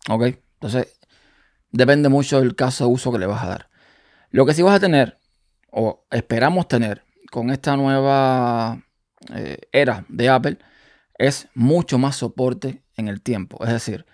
¿Ok? 0.07 0.37
Entonces, 0.53 0.99
depende 1.71 2.09
mucho 2.09 2.39
del 2.39 2.55
caso 2.55 2.85
de 2.85 2.93
uso 2.93 3.11
que 3.11 3.19
le 3.19 3.25
vas 3.25 3.43
a 3.43 3.47
dar. 3.47 3.69
Lo 4.29 4.45
que 4.45 4.53
sí 4.53 4.61
vas 4.61 4.75
a 4.75 4.79
tener, 4.79 5.19
o 5.71 6.05
esperamos 6.11 6.67
tener, 6.67 7.03
con 7.31 7.49
esta 7.49 7.75
nueva 7.75 8.83
eh, 9.33 9.57
era 9.71 10.05
de 10.09 10.29
Apple, 10.29 10.57
es 11.17 11.47
mucho 11.53 11.97
más 11.97 12.15
soporte 12.15 12.83
en 12.95 13.07
el 13.07 13.21
tiempo. 13.21 13.63
Es 13.63 13.71
decir, 13.71 14.05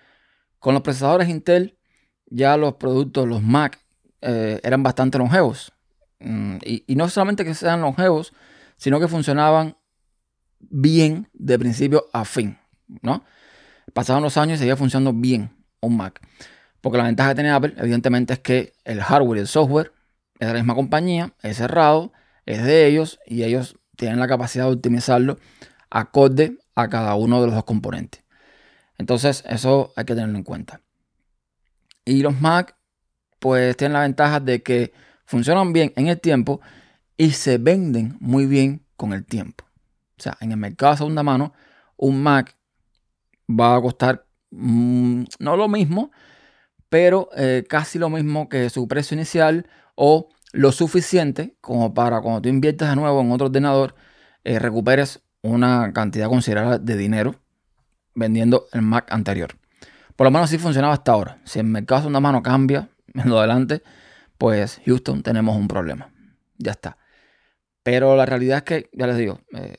con 0.58 0.74
los 0.74 0.82
procesadores 0.82 1.28
Intel, 1.28 1.78
ya 2.26 2.56
los 2.56 2.74
productos, 2.74 3.28
los 3.28 3.42
Mac, 3.42 3.80
eh, 4.20 4.60
eran 4.62 4.82
bastante 4.82 5.18
longevos. 5.18 5.72
Mm, 6.20 6.56
y, 6.64 6.94
no 6.96 7.08
solamente 7.08 7.44
que 7.44 7.54
sean 7.54 7.82
longevos, 7.82 8.32
sino 8.76 8.98
que 8.98 9.08
funcionaban 9.08 9.76
bien 10.58 11.28
de 11.34 11.58
principio 11.58 12.06
a 12.12 12.24
fin. 12.24 12.58
¿no? 13.02 13.24
Pasaban 13.92 14.22
los 14.22 14.36
años 14.36 14.56
y 14.56 14.58
seguía 14.60 14.76
funcionando 14.76 15.12
bien 15.12 15.50
un 15.80 15.96
Mac. 15.96 16.20
Porque 16.80 16.98
la 16.98 17.04
ventaja 17.04 17.30
que 17.30 17.34
tiene 17.36 17.50
Apple, 17.50 17.74
evidentemente, 17.76 18.34
es 18.34 18.38
que 18.40 18.72
el 18.84 19.02
hardware 19.02 19.38
y 19.38 19.40
el 19.40 19.48
software 19.48 19.92
es 20.38 20.48
de 20.48 20.54
la 20.54 20.60
misma 20.60 20.74
compañía, 20.74 21.34
es 21.42 21.58
cerrado, 21.58 22.12
es 22.46 22.62
de 22.62 22.86
ellos 22.86 23.20
y 23.26 23.42
ellos 23.42 23.76
tienen 23.96 24.20
la 24.20 24.28
capacidad 24.28 24.66
de 24.66 24.72
optimizarlo 24.72 25.38
acorde 25.90 26.58
a 26.74 26.88
cada 26.88 27.14
uno 27.14 27.40
de 27.40 27.46
los 27.46 27.54
dos 27.54 27.64
componentes. 27.64 28.22
Entonces, 28.98 29.44
eso 29.48 29.92
hay 29.96 30.04
que 30.04 30.14
tenerlo 30.14 30.36
en 30.36 30.44
cuenta. 30.44 30.80
Y 32.04 32.22
los 32.22 32.40
Mac, 32.40 32.76
pues 33.38 33.76
tienen 33.76 33.94
la 33.94 34.00
ventaja 34.00 34.40
de 34.40 34.62
que 34.62 34.92
funcionan 35.24 35.72
bien 35.72 35.92
en 35.96 36.08
el 36.08 36.20
tiempo 36.20 36.60
y 37.16 37.30
se 37.30 37.58
venden 37.58 38.16
muy 38.20 38.46
bien 38.46 38.84
con 38.96 39.12
el 39.12 39.24
tiempo. 39.24 39.64
O 40.18 40.22
sea, 40.22 40.36
en 40.40 40.52
el 40.52 40.58
mercado 40.58 40.92
de 40.92 40.98
segunda 40.98 41.22
mano, 41.22 41.52
un 41.96 42.22
Mac 42.22 42.56
va 43.48 43.76
a 43.76 43.80
costar 43.80 44.26
mm, 44.50 45.24
no 45.38 45.56
lo 45.56 45.68
mismo, 45.68 46.10
pero 46.88 47.28
eh, 47.36 47.64
casi 47.68 47.98
lo 47.98 48.10
mismo 48.10 48.48
que 48.48 48.70
su 48.70 48.86
precio 48.86 49.14
inicial 49.16 49.66
o 49.94 50.28
lo 50.54 50.70
suficiente 50.70 51.56
como 51.60 51.94
para 51.94 52.20
cuando 52.20 52.42
tú 52.42 52.48
inviertas 52.48 52.88
de 52.88 52.96
nuevo 52.96 53.20
en 53.20 53.32
otro 53.32 53.46
ordenador, 53.46 53.96
eh, 54.44 54.60
recuperes 54.60 55.20
una 55.42 55.92
cantidad 55.92 56.28
considerable 56.28 56.78
de 56.78 56.96
dinero 56.96 57.34
vendiendo 58.14 58.66
el 58.72 58.82
Mac 58.82 59.12
anterior. 59.12 59.56
Por 60.14 60.26
lo 60.26 60.30
menos 60.30 60.48
así 60.48 60.58
funcionaba 60.58 60.94
hasta 60.94 61.12
ahora. 61.12 61.38
Si 61.44 61.58
el 61.58 61.66
mercado 61.66 62.02
de 62.02 62.06
una 62.06 62.20
mano 62.20 62.42
cambia 62.42 62.88
en 63.14 63.28
lo 63.28 63.38
adelante, 63.38 63.82
pues 64.38 64.80
Houston 64.86 65.22
tenemos 65.24 65.56
un 65.56 65.66
problema. 65.66 66.10
Ya 66.56 66.70
está. 66.70 66.98
Pero 67.82 68.16
la 68.16 68.24
realidad 68.24 68.58
es 68.58 68.62
que, 68.62 68.90
ya 68.92 69.08
les 69.08 69.16
digo, 69.16 69.40
eh, 69.54 69.76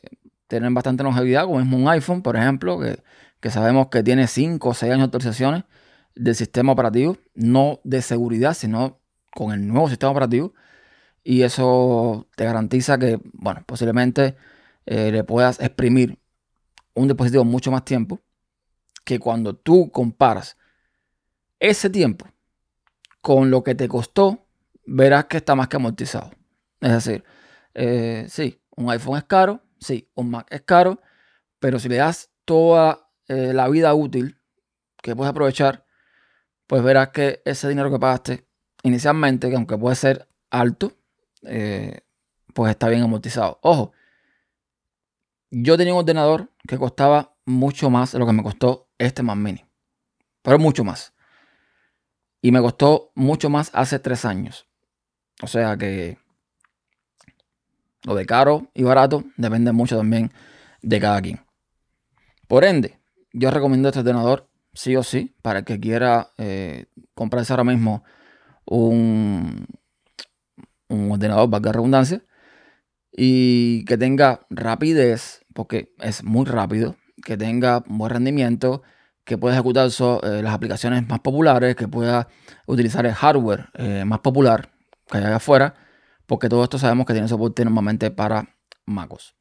tienen 0.48 0.74
bastante 0.74 1.03
longevidad, 1.03 1.46
como 1.46 1.62
es 1.62 1.65
un 1.65 1.88
iPhone, 1.88 2.22
por 2.22 2.36
ejemplo, 2.36 2.79
que, 2.79 3.01
que 3.39 3.50
sabemos 3.50 3.88
que 3.88 4.03
tiene 4.03 4.27
5 4.27 4.70
o 4.70 4.74
6 4.74 4.91
años 4.91 5.03
de 5.03 5.05
actualizaciones 5.05 5.63
del 6.15 6.36
sistema 6.36 6.74
operativo, 6.74 7.17
no 7.34 7.79
de 7.86 8.01
seguridad, 8.01 8.53
sino 8.53 9.00
con 9.34 9.53
el 9.53 9.65
nuevo 9.65 9.89
sistema 9.89 10.12
operativo. 10.12 10.53
Y 11.27 11.41
eso 11.41 12.27
te 12.36 12.46
garantiza 12.46 13.00
que, 13.00 13.20
bueno, 13.34 13.63
posiblemente 13.65 14.38
eh, 14.86 15.12
le 15.12 15.24
puedas 15.24 15.60
exprimir 15.60 16.20
un 16.94 17.08
dispositivo 17.08 17.44
mucho 17.44 17.72
más 17.72 17.84
tiempo 17.84 18.22
que 19.03 19.17
cuando 19.17 19.55
tú 19.55 19.89
comparas 19.89 20.55
ese 21.60 21.89
tiempo 21.89 22.27
con 23.22 23.50
lo 23.50 23.63
que 23.63 23.74
te 23.74 23.88
costó, 23.88 24.46
verás 24.86 25.25
que 25.25 25.38
está 25.38 25.55
más 25.55 25.67
que 25.67 25.77
amortizado. 25.77 26.29
Es 26.79 26.91
decir, 26.91 27.24
eh, 27.74 28.27
sí, 28.29 28.62
un 28.75 28.91
iPhone 28.91 29.17
es 29.17 29.24
caro, 29.24 29.63
sí, 29.79 30.08
un 30.13 30.29
Mac 30.29 30.46
es 30.51 30.62
caro, 30.62 31.01
pero 31.58 31.79
si 31.79 31.89
le 31.89 31.96
das 31.96 32.29
toda 32.46 33.10
eh, 33.27 33.51
la 33.51 33.67
vida 33.67 33.91
útil 33.96 34.39
que 35.01 35.15
puedes 35.15 35.32
aprovechar, 35.32 35.88
pues 36.67 36.84
verás 36.84 37.10
que 37.10 37.41
ese 37.46 37.67
dinero 37.67 37.89
que 37.89 37.98
pagaste 37.98 38.48
inicialmente, 38.84 39.50
que 39.50 39.55
aunque 39.55 39.75
puede 39.75 39.96
ser 39.96 40.27
alto, 40.51 40.94
eh, 41.48 42.02
pues 42.54 42.72
está 42.72 42.90
bien 42.90 43.04
amortizado. 43.04 43.60
Ojo, 43.62 43.92
yo 45.52 45.78
tenía 45.78 45.94
un 45.94 46.00
ordenador 46.00 46.52
que 46.68 46.78
costaba 46.78 47.36
mucho 47.46 47.90
más 47.90 48.12
de 48.12 48.20
lo 48.20 48.25
que 48.25 48.34
me 48.34 48.44
costó 48.44 48.90
este 48.98 49.24
Mac 49.24 49.38
Mini, 49.38 49.66
pero 50.42 50.60
mucho 50.60 50.84
más. 50.84 51.14
Y 52.42 52.52
me 52.52 52.62
costó 52.62 53.12
mucho 53.16 53.50
más 53.50 53.72
hace 53.74 54.00
tres 54.00 54.25
años. 54.25 54.68
O 55.42 55.48
sea 55.48 55.78
que 55.78 56.18
lo 58.04 58.16
de 58.16 58.25
caro 58.25 58.70
y 58.74 58.84
barato 58.84 59.24
depende 59.36 59.72
mucho 59.72 59.98
también 59.98 60.32
de 60.82 61.00
cada 61.00 61.22
quien. 61.22 61.42
Por 62.48 62.64
ende, 62.64 63.00
yo 63.34 63.50
recomiendo 63.52 63.90
este 63.90 64.00
ordenador 64.00 64.48
sí 64.74 64.96
o 64.96 65.04
sí 65.04 65.36
para 65.42 65.60
el 65.60 65.66
que 65.66 65.80
quiera 65.80 66.30
eh, 66.38 66.86
comprarse 67.16 67.54
ahora 67.54 67.64
mismo 67.64 68.04
un, 68.66 69.68
ordenador, 71.15 71.50
valga 71.50 71.72
redundancia, 71.72 72.24
y 73.12 73.86
que 73.86 73.98
tenga 73.98 74.41
rapidez, 74.50 75.45
porque 75.53 75.93
es 76.00 76.24
muy 76.24 76.45
rápido, 76.45 76.95
que 77.24 77.38
tenga 77.38 77.84
buen 77.88 78.12
rendimiento, 78.12 78.84
que 79.24 79.38
pueda 79.38 79.55
ejecutar 79.55 79.89
eh, 79.89 80.41
las 80.43 80.53
aplicaciones 80.53 81.07
más 81.07 81.19
populares, 81.22 81.75
que 81.75 81.88
pueda 81.88 82.27
utilizar 82.67 83.05
el 83.05 83.13
hardware 83.13 83.69
eh, 83.74 84.05
más 84.05 84.19
popular 84.19 84.72
que 85.07 85.17
hay 85.17 85.24
allá 85.24 85.38
afuera 85.38 85.75
porque 86.25 86.50
todo 86.50 86.63
esto 86.63 86.77
sabemos 86.77 87.05
que 87.05 87.13
tiene 87.13 87.27
soporte 87.27 87.63
normalmente 87.63 88.12
para 88.12 88.55
MacOS. 88.86 89.36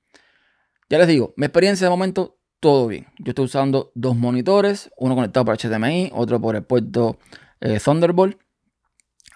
Ya 0.90 0.99
les 0.99 1.09
digo, 1.09 1.35
mi 1.37 1.47
experiencia 1.47 1.87
de 1.87 1.90
momento, 1.90 2.38
todo 2.61 2.87
bien. 2.87 3.07
Yo 3.19 3.31
estoy 3.31 3.47
usando 3.47 3.90
dos 3.95 4.16
monitores, 4.16 4.90
uno 4.97 5.14
conectado 5.14 5.45
por 5.45 5.57
HDMI, 5.59 6.11
otro 6.12 6.40
por 6.40 6.57
el 6.57 6.64
puerto 6.64 7.19
eh, 7.61 7.81
Thunderbolt. 7.83 8.38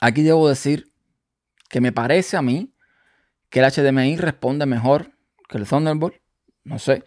Aquí 0.01 0.23
debo 0.23 0.49
decir 0.49 0.88
que 1.69 1.81
me 1.81 1.93
parece 1.93 2.37
a 2.37 2.43
mí 2.43 2.75
que 3.51 3.61
el 3.61 3.71
HDMI 3.71 4.17
responde 4.17 4.67
mejor 4.67 5.13
que 5.49 5.59
el 5.59 5.67
Thunderbolt. 5.67 6.17
No 6.65 6.79
sé. 6.79 7.05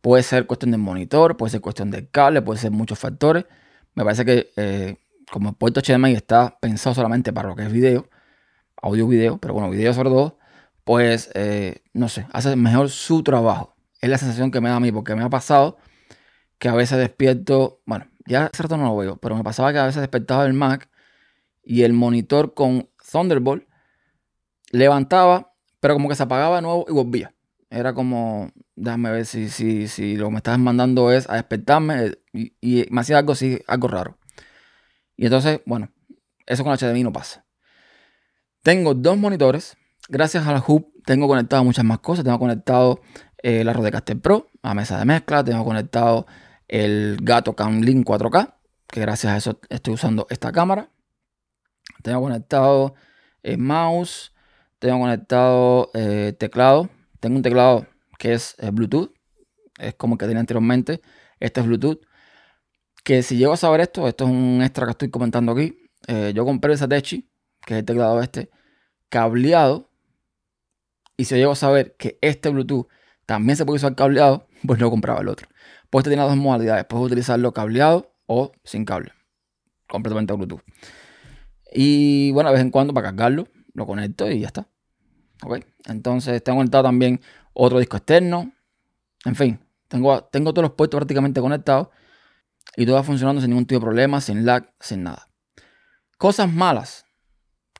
Puede 0.00 0.22
ser 0.22 0.46
cuestión 0.46 0.70
del 0.70 0.80
monitor, 0.80 1.36
puede 1.36 1.50
ser 1.50 1.60
cuestión 1.60 1.90
del 1.90 2.08
cable, 2.10 2.42
puede 2.42 2.60
ser 2.60 2.70
muchos 2.70 2.98
factores. 2.98 3.46
Me 3.94 4.04
parece 4.04 4.24
que 4.24 4.50
eh, 4.56 4.96
como 5.30 5.50
el 5.50 5.56
puerto 5.56 5.80
HDMI 5.80 6.14
está 6.14 6.58
pensado 6.60 6.94
solamente 6.94 7.32
para 7.32 7.48
lo 7.48 7.56
que 7.56 7.64
es 7.64 7.72
video, 7.72 8.08
audio 8.80 9.08
video, 9.08 9.38
pero 9.38 9.54
bueno, 9.54 9.70
video 9.70 9.92
sobre 9.92 10.10
todo, 10.10 10.38
pues 10.84 11.30
eh, 11.34 11.82
no 11.92 12.08
sé, 12.08 12.26
hace 12.32 12.54
mejor 12.56 12.90
su 12.90 13.22
trabajo. 13.22 13.76
Es 14.00 14.08
la 14.08 14.18
sensación 14.18 14.50
que 14.50 14.60
me 14.60 14.68
da 14.68 14.76
a 14.76 14.80
mí, 14.80 14.92
porque 14.92 15.14
me 15.16 15.24
ha 15.24 15.28
pasado 15.28 15.78
que 16.58 16.68
a 16.68 16.74
veces 16.74 16.98
despierto, 16.98 17.82
bueno, 17.86 18.06
ya 18.26 18.46
hace 18.46 18.62
rato 18.62 18.76
no 18.76 18.84
lo 18.84 18.96
veo, 18.96 19.16
pero 19.16 19.36
me 19.36 19.44
pasaba 19.44 19.72
que 19.72 19.78
a 19.78 19.86
veces 19.86 20.00
despertaba 20.00 20.46
el 20.46 20.52
Mac 20.52 20.88
y 21.64 21.82
el 21.82 21.92
monitor 21.92 22.54
con 22.54 22.88
Thunderbolt 23.10 23.67
levantaba, 24.70 25.54
pero 25.80 25.94
como 25.94 26.08
que 26.08 26.14
se 26.14 26.22
apagaba 26.22 26.56
de 26.56 26.62
nuevo 26.62 26.86
y 26.88 26.92
volvía. 26.92 27.34
Era 27.70 27.92
como, 27.92 28.50
déjame 28.76 29.10
ver 29.10 29.26
si, 29.26 29.48
si, 29.48 29.88
si 29.88 30.16
lo 30.16 30.26
que 30.26 30.32
me 30.32 30.36
estás 30.38 30.58
mandando 30.58 31.12
es 31.12 31.28
a 31.28 31.34
despertarme 31.34 32.12
y, 32.32 32.54
y 32.60 32.86
me 32.90 33.02
hacía 33.02 33.18
algo 33.18 33.32
así, 33.32 33.60
algo 33.66 33.88
raro. 33.88 34.18
Y 35.16 35.26
entonces, 35.26 35.60
bueno, 35.66 35.90
eso 36.46 36.64
con 36.64 36.76
HDMI 36.76 37.02
no 37.02 37.12
pasa. 37.12 37.44
Tengo 38.62 38.94
dos 38.94 39.18
monitores. 39.18 39.76
Gracias 40.08 40.46
a 40.46 40.52
la 40.52 40.64
Hub 40.66 40.92
tengo 41.08 41.26
conectado 41.26 41.64
muchas 41.64 41.86
más 41.86 42.00
cosas. 42.00 42.22
Tengo 42.22 42.38
conectado 42.38 43.00
eh, 43.42 43.64
la 43.64 43.72
Rodecaster 43.72 44.20
Pro 44.20 44.50
a 44.60 44.74
mesa 44.74 44.98
de 44.98 45.06
mezcla. 45.06 45.42
Tengo 45.42 45.64
conectado 45.64 46.26
el 46.68 47.16
Gato 47.22 47.56
Camlink 47.56 48.06
4K, 48.06 48.56
que 48.86 49.00
gracias 49.00 49.32
a 49.32 49.36
eso 49.38 49.58
estoy 49.70 49.94
usando 49.94 50.26
esta 50.28 50.52
cámara. 50.52 50.90
Tengo 52.02 52.20
conectado 52.20 52.94
el 53.42 53.54
eh, 53.54 53.56
mouse. 53.56 54.34
Tengo 54.78 55.00
conectado 55.00 55.90
eh, 55.94 56.34
teclado. 56.38 56.88
Tengo 57.20 57.36
un 57.36 57.42
teclado 57.42 57.86
que 58.18 58.34
es 58.34 58.56
Bluetooth. 58.72 59.12
Es 59.78 59.94
como 59.94 60.14
el 60.14 60.18
que 60.18 60.26
tenía 60.26 60.40
anteriormente. 60.40 61.00
Este 61.40 61.60
es 61.60 61.66
Bluetooth. 61.66 62.00
Que 63.04 63.22
si 63.22 63.36
llego 63.36 63.52
a 63.52 63.56
saber 63.56 63.80
esto, 63.80 64.06
esto 64.06 64.24
es 64.24 64.30
un 64.30 64.60
extra 64.62 64.86
que 64.86 64.90
estoy 64.92 65.10
comentando 65.10 65.52
aquí. 65.52 65.76
yo 66.34 66.44
compré 66.44 66.72
el 66.72 66.78
Satechi 66.78 67.28
que 67.68 67.74
es 67.74 67.80
el 67.80 67.84
teclado 67.84 68.22
este, 68.22 68.50
cableado. 69.10 69.90
Y 71.18 71.26
si 71.26 71.34
llego 71.34 71.52
a 71.52 71.56
saber 71.56 71.96
que 71.98 72.18
este 72.22 72.48
Bluetooth 72.48 72.86
también 73.26 73.56
se 73.56 73.66
puede 73.66 73.76
usar 73.76 73.94
cableado, 73.94 74.48
pues 74.66 74.80
no 74.80 74.90
compraba 74.90 75.20
el 75.20 75.28
otro. 75.28 75.48
Pues 75.90 76.02
este 76.02 76.10
tiene 76.10 76.22
dos 76.22 76.36
modalidades. 76.36 76.86
Puedes 76.86 77.06
utilizarlo 77.06 77.52
cableado 77.52 78.14
o 78.26 78.52
sin 78.64 78.86
cable. 78.86 79.12
Completamente 79.86 80.32
Bluetooth. 80.32 80.62
Y 81.72 82.32
bueno, 82.32 82.48
de 82.48 82.54
vez 82.54 82.62
en 82.62 82.70
cuando 82.70 82.94
para 82.94 83.08
cargarlo, 83.08 83.48
lo 83.78 83.86
conecto 83.86 84.30
y 84.30 84.40
ya 84.40 84.48
está. 84.48 84.68
Ok. 85.42 85.60
Entonces 85.86 86.42
tengo 86.42 86.58
conectado 86.58 86.84
también 86.84 87.20
otro 87.52 87.78
disco 87.78 87.96
externo. 87.96 88.52
En 89.24 89.34
fin, 89.34 89.58
tengo, 89.88 90.22
tengo 90.24 90.52
todos 90.52 90.64
los 90.64 90.72
puertos 90.72 90.98
prácticamente 90.98 91.40
conectados. 91.40 91.88
Y 92.76 92.86
todo 92.86 92.96
va 92.96 93.02
funcionando 93.02 93.40
sin 93.40 93.50
ningún 93.50 93.66
tipo 93.66 93.80
de 93.80 93.84
problema, 93.86 94.20
sin 94.20 94.44
lag, 94.44 94.72
sin 94.80 95.02
nada. 95.02 95.28
Cosas 96.18 96.52
malas 96.52 97.06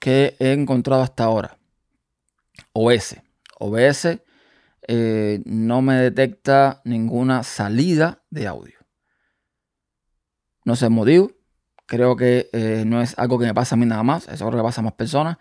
que 0.01 0.37
he 0.39 0.53
encontrado 0.53 1.03
hasta 1.03 1.25
ahora. 1.25 1.59
OBS. 2.73 3.21
OBS 3.59 4.21
eh, 4.87 5.43
no 5.45 5.83
me 5.83 5.97
detecta 5.97 6.81
ninguna 6.85 7.43
salida 7.43 8.23
de 8.31 8.47
audio. 8.47 8.79
No 10.65 10.77
sé 10.77 10.87
el 10.87 10.93
motivo. 10.93 11.33
Creo 11.87 12.17
que 12.17 12.49
eh, 12.53 12.85
no 12.87 13.01
es 13.01 13.19
algo 13.19 13.39
que 13.39 13.47
me 13.47 13.55
pasa 13.55 13.75
a 13.75 13.79
mí 13.79 13.87
nada 13.87 14.03
más. 14.03 14.29
Es 14.29 14.41
algo 14.41 14.57
que 14.57 14.63
pasa 14.63 14.81
a 14.81 14.85
más 14.85 14.95
personas. 14.95 15.39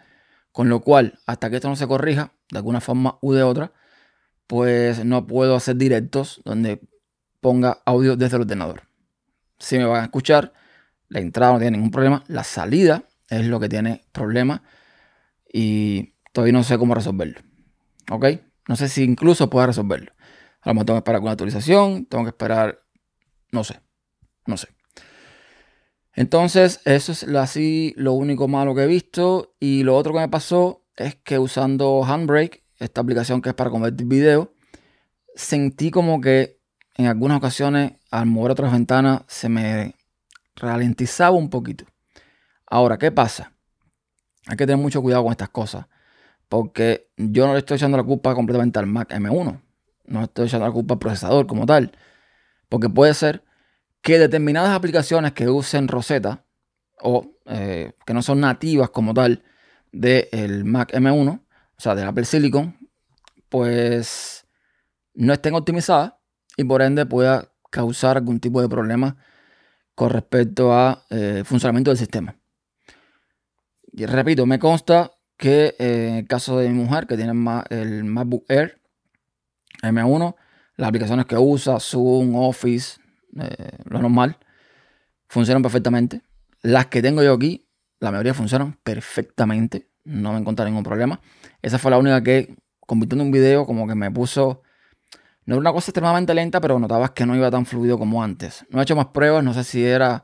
Con 0.57 0.69
lo 0.69 0.79
cual, 0.79 1.19
hasta 1.27 1.51
que 1.51 1.57
esto 1.57 1.69
no 1.69 1.75
se 1.75 1.85
corrija, 1.85 2.33
de 2.49 2.57
alguna 2.57 2.81
forma 2.81 3.19
u 3.21 3.33
de 3.33 3.43
otra, 3.43 3.73
pues 4.47 5.05
no 5.05 5.27
puedo 5.27 5.55
hacer 5.55 5.75
directos 5.75 6.41
donde 6.45 6.81
ponga 7.41 7.83
audio 7.85 8.15
desde 8.15 8.37
el 8.37 8.41
ordenador. 8.41 8.81
Si 9.59 9.77
me 9.77 9.85
van 9.85 10.01
a 10.01 10.05
escuchar, 10.05 10.53
la 11.09 11.19
entrada 11.19 11.53
no 11.53 11.59
tiene 11.59 11.77
ningún 11.77 11.91
problema. 11.91 12.23
La 12.27 12.43
salida 12.43 13.03
es 13.29 13.45
lo 13.45 13.59
que 13.59 13.69
tiene 13.69 14.07
problema. 14.11 14.63
Y 15.53 16.15
todavía 16.31 16.53
no 16.53 16.63
sé 16.63 16.79
cómo 16.79 16.95
resolverlo. 16.95 17.39
¿Ok? 18.09 18.25
No 18.67 18.75
sé 18.75 18.89
si 18.89 19.03
incluso 19.03 19.51
pueda 19.51 19.67
resolverlo. 19.67 20.11
A 20.61 20.69
lo 20.69 20.73
mejor 20.73 20.85
tengo 20.87 20.97
que 20.97 21.01
esperar 21.01 21.19
con 21.19 21.25
una 21.25 21.33
actualización. 21.33 22.07
Tengo 22.07 22.23
que 22.23 22.29
esperar. 22.31 22.79
No 23.51 23.63
sé. 23.63 23.79
No 24.47 24.57
sé. 24.57 24.69
Entonces, 26.17 26.81
eso 26.83 27.11
es 27.11 27.23
así 27.23 27.93
lo 27.95 28.13
único 28.13 28.47
malo 28.47 28.73
que 28.73 28.81
he 28.81 28.87
visto. 28.87 29.53
Y 29.59 29.83
lo 29.83 29.95
otro 29.95 30.13
que 30.13 30.19
me 30.19 30.27
pasó 30.27 30.83
es 30.95 31.13
que 31.13 31.37
usando 31.37 32.03
Handbrake, 32.03 32.63
esta 32.79 33.01
aplicación 33.01 33.39
que 33.39 33.49
es 33.49 33.55
para 33.55 33.69
convertir 33.69 34.07
video, 34.07 34.51
sentí 35.35 35.91
como 35.91 36.19
que 36.19 36.59
en 36.95 37.05
algunas 37.05 37.37
ocasiones 37.37 37.93
al 38.09 38.25
mover 38.25 38.53
otras 38.53 38.71
ventanas 38.71 39.21
se 39.27 39.47
me 39.47 39.93
ralentizaba 40.55 41.37
un 41.37 41.51
poquito. 41.51 41.85
Ahora, 42.65 42.97
¿qué 42.97 43.11
pasa? 43.11 43.53
Hay 44.47 44.57
que 44.57 44.65
tener 44.65 44.81
mucho 44.81 45.03
cuidado 45.03 45.21
con 45.21 45.31
estas 45.31 45.49
cosas. 45.49 45.85
Porque 46.49 47.11
yo 47.15 47.45
no 47.45 47.53
le 47.53 47.59
estoy 47.59 47.75
echando 47.75 47.95
la 47.95 48.03
culpa 48.03 48.33
completamente 48.33 48.79
al 48.79 48.87
Mac 48.87 49.11
M1. 49.11 49.61
No 50.05 50.19
le 50.19 50.25
estoy 50.25 50.47
echando 50.47 50.65
la 50.65 50.73
culpa 50.73 50.95
al 50.95 50.99
procesador 50.99 51.45
como 51.45 51.67
tal. 51.67 51.91
Porque 52.69 52.89
puede 52.89 53.13
ser 53.13 53.43
que 54.07 54.19
determinadas 54.19 54.73
aplicaciones 54.73 55.33
que 55.33 55.49
usen 55.49 55.89
Rosetta 55.89 56.45
o 57.01 57.29
eh, 57.45 57.91
que 58.05 58.13
no 58.13 58.21
son 58.21 58.39
nativas 58.39 58.89
como 58.89 59.13
tal 59.13 59.43
del 59.91 60.63
Mac 60.63 60.93
M1, 60.93 61.41
o 61.41 61.41
sea, 61.77 61.93
del 61.93 62.07
Apple 62.07 62.23
Silicon, 62.23 62.77
pues 63.49 64.47
no 65.13 65.33
estén 65.33 65.55
optimizadas 65.55 66.13
y 66.55 66.63
por 66.63 66.81
ende 66.83 67.05
pueda 67.05 67.51
causar 67.69 68.15
algún 68.15 68.39
tipo 68.39 68.61
de 68.61 68.69
problema 68.69 69.17
con 69.93 70.09
respecto 70.09 70.73
a 70.73 71.03
eh, 71.09 71.43
funcionamiento 71.43 71.91
del 71.91 71.97
sistema. 71.97 72.37
Y 73.91 74.05
repito, 74.05 74.45
me 74.45 74.57
consta 74.57 75.11
que 75.35 75.75
eh, 75.79 76.07
en 76.11 76.15
el 76.15 76.27
caso 76.27 76.57
de 76.59 76.69
mi 76.69 76.75
mujer, 76.75 77.07
que 77.07 77.17
tiene 77.17 77.33
el 77.71 78.03
MacBook 78.05 78.45
Air 78.47 78.79
M1, 79.83 80.33
las 80.77 80.87
aplicaciones 80.87 81.25
que 81.25 81.35
usa, 81.37 81.81
Zoom, 81.81 82.35
Office, 82.35 83.01
eh, 83.41 83.77
lo 83.85 84.01
normal, 84.01 84.37
funcionan 85.27 85.61
perfectamente. 85.61 86.21
Las 86.61 86.87
que 86.87 87.01
tengo 87.01 87.23
yo 87.23 87.33
aquí, 87.33 87.67
la 87.99 88.11
mayoría 88.11 88.33
funcionan 88.33 88.77
perfectamente. 88.83 89.89
No 90.03 90.33
me 90.33 90.39
encontré 90.39 90.65
ningún 90.65 90.83
problema. 90.83 91.19
Esa 91.61 91.77
fue 91.77 91.91
la 91.91 91.97
única 91.97 92.21
que, 92.23 92.55
convirtiendo 92.79 93.23
un 93.23 93.31
video, 93.31 93.65
como 93.65 93.87
que 93.87 93.95
me 93.95 94.11
puso. 94.11 94.63
No 95.45 95.55
era 95.55 95.61
una 95.61 95.71
cosa 95.71 95.91
extremadamente 95.91 96.33
lenta, 96.33 96.59
pero 96.59 96.79
notabas 96.79 97.11
que 97.11 97.25
no 97.25 97.35
iba 97.35 97.49
tan 97.51 97.65
fluido 97.65 97.97
como 97.97 98.23
antes. 98.23 98.65
No 98.69 98.79
he 98.79 98.83
hecho 98.83 98.95
más 98.95 99.07
pruebas, 99.07 99.43
no 99.43 99.53
sé 99.53 99.63
si 99.63 99.83
era 99.83 100.23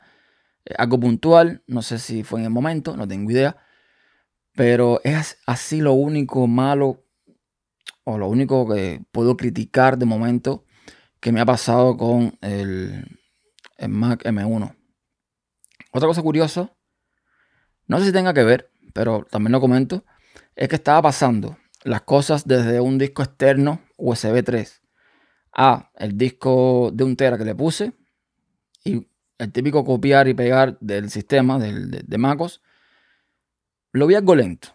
eh, 0.66 0.74
algo 0.78 1.00
puntual, 1.00 1.64
no 1.68 1.82
sé 1.82 2.00
si 2.00 2.24
fue 2.24 2.40
en 2.40 2.46
el 2.46 2.52
momento, 2.52 2.98
no 2.98 3.08
tengo 3.08 3.32
idea. 3.32 3.58
Pero 4.54 5.02
es 5.04 5.38
así 5.46 5.82
lo 5.82 5.94
único 5.94 6.48
malo 6.48 7.04
o 8.04 8.18
lo 8.18 8.28
único 8.28 8.68
que 8.68 9.02
puedo 9.12 9.38
criticar 9.38 9.98
de 9.98 10.06
momento 10.06 10.63
que 11.24 11.32
me 11.32 11.40
ha 11.40 11.46
pasado 11.46 11.96
con 11.96 12.38
el, 12.42 13.18
Mac 13.88 14.26
M1. 14.26 14.76
Otra 15.94 16.08
cosa 16.08 16.22
curiosa, 16.22 16.76
no 17.88 18.00
sé 18.00 18.08
si 18.08 18.12
tenga 18.12 18.34
que 18.34 18.44
ver, 18.44 18.70
pero 18.92 19.26
también 19.32 19.54
lo 19.54 19.62
comento, 19.62 20.04
es 20.54 20.68
que 20.68 20.76
estaba 20.76 21.02
pasando 21.02 21.58
las 21.86 22.02
cosas 22.02 22.46
desde 22.46 22.82
un 22.82 22.98
disco 22.98 23.24
externo 23.24 23.80
USB 23.98 24.44
3 24.44 24.82
a 25.54 25.92
el 25.96 26.18
disco 26.18 26.92
de 26.94 27.06
un 27.06 27.16
tera 27.16 27.38
que 27.38 27.46
le 27.46 27.56
puse 27.56 27.94
y 28.84 29.08
el 29.38 29.52
típico 29.54 29.86
copiar 29.86 30.28
y 30.28 30.34
pegar 30.34 30.78
del 30.82 31.10
sistema 31.10 31.58
de, 31.58 32.04
de 32.06 32.18
MacOS 32.18 32.62
lo 33.94 34.08
vi 34.08 34.16
algo 34.16 34.36
lento. 34.36 34.70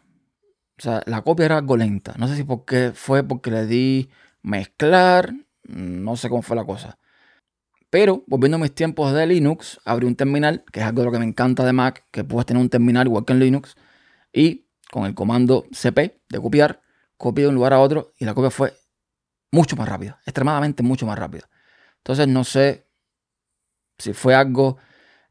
O 0.79 0.83
sea, 0.83 1.03
la 1.05 1.21
copia 1.21 1.45
era 1.45 1.59
algo 1.59 1.77
lenta. 1.77 2.15
No 2.17 2.27
sé 2.27 2.37
si 2.37 2.45
porque 2.45 2.93
fue 2.95 3.23
porque 3.23 3.51
le 3.51 3.67
di 3.67 4.09
mezclar, 4.43 5.35
no 5.69 6.17
sé 6.17 6.29
cómo 6.29 6.43
fue 6.43 6.57
la 6.57 6.65
cosa. 6.65 6.99
Pero, 7.91 8.25
volviendo 8.27 8.57
a 8.57 8.61
mis 8.61 8.75
tiempos 8.75 9.15
de 9.15 9.27
Linux, 9.27 9.81
abrí 9.85 10.07
un 10.07 10.17
terminal, 10.17 10.65
que 10.73 10.81
es 10.81 10.87
algo 10.87 11.01
de 11.01 11.07
lo 11.07 11.13
que 11.13 11.19
me 11.19 11.25
encanta 11.25 11.65
de 11.65 11.73
Mac, 11.73 12.07
que 12.11 12.25
puedes 12.25 12.47
tener 12.47 12.61
un 12.61 12.69
terminal 12.69 13.07
igual 13.07 13.25
que 13.25 13.33
en 13.33 13.39
Linux, 13.39 13.77
y 14.33 14.67
con 14.91 15.05
el 15.05 15.15
comando 15.15 15.67
cp 15.73 16.21
de 16.29 16.41
copiar, 16.41 16.83
copié 17.17 17.45
de 17.45 17.49
un 17.49 17.55
lugar 17.55 17.73
a 17.73 17.81
otro 17.81 18.13
y 18.19 18.25
la 18.25 18.35
copia 18.35 18.51
fue 18.51 18.75
mucho 19.51 19.77
más 19.77 19.89
rápida, 19.89 20.21
extremadamente 20.25 20.83
mucho 20.83 21.07
más 21.07 21.19
rápida. 21.19 21.49
Entonces 21.99 22.29
no 22.29 22.45
sé 22.45 22.87
si 23.99 24.13
fue 24.13 24.35
algo, 24.35 24.79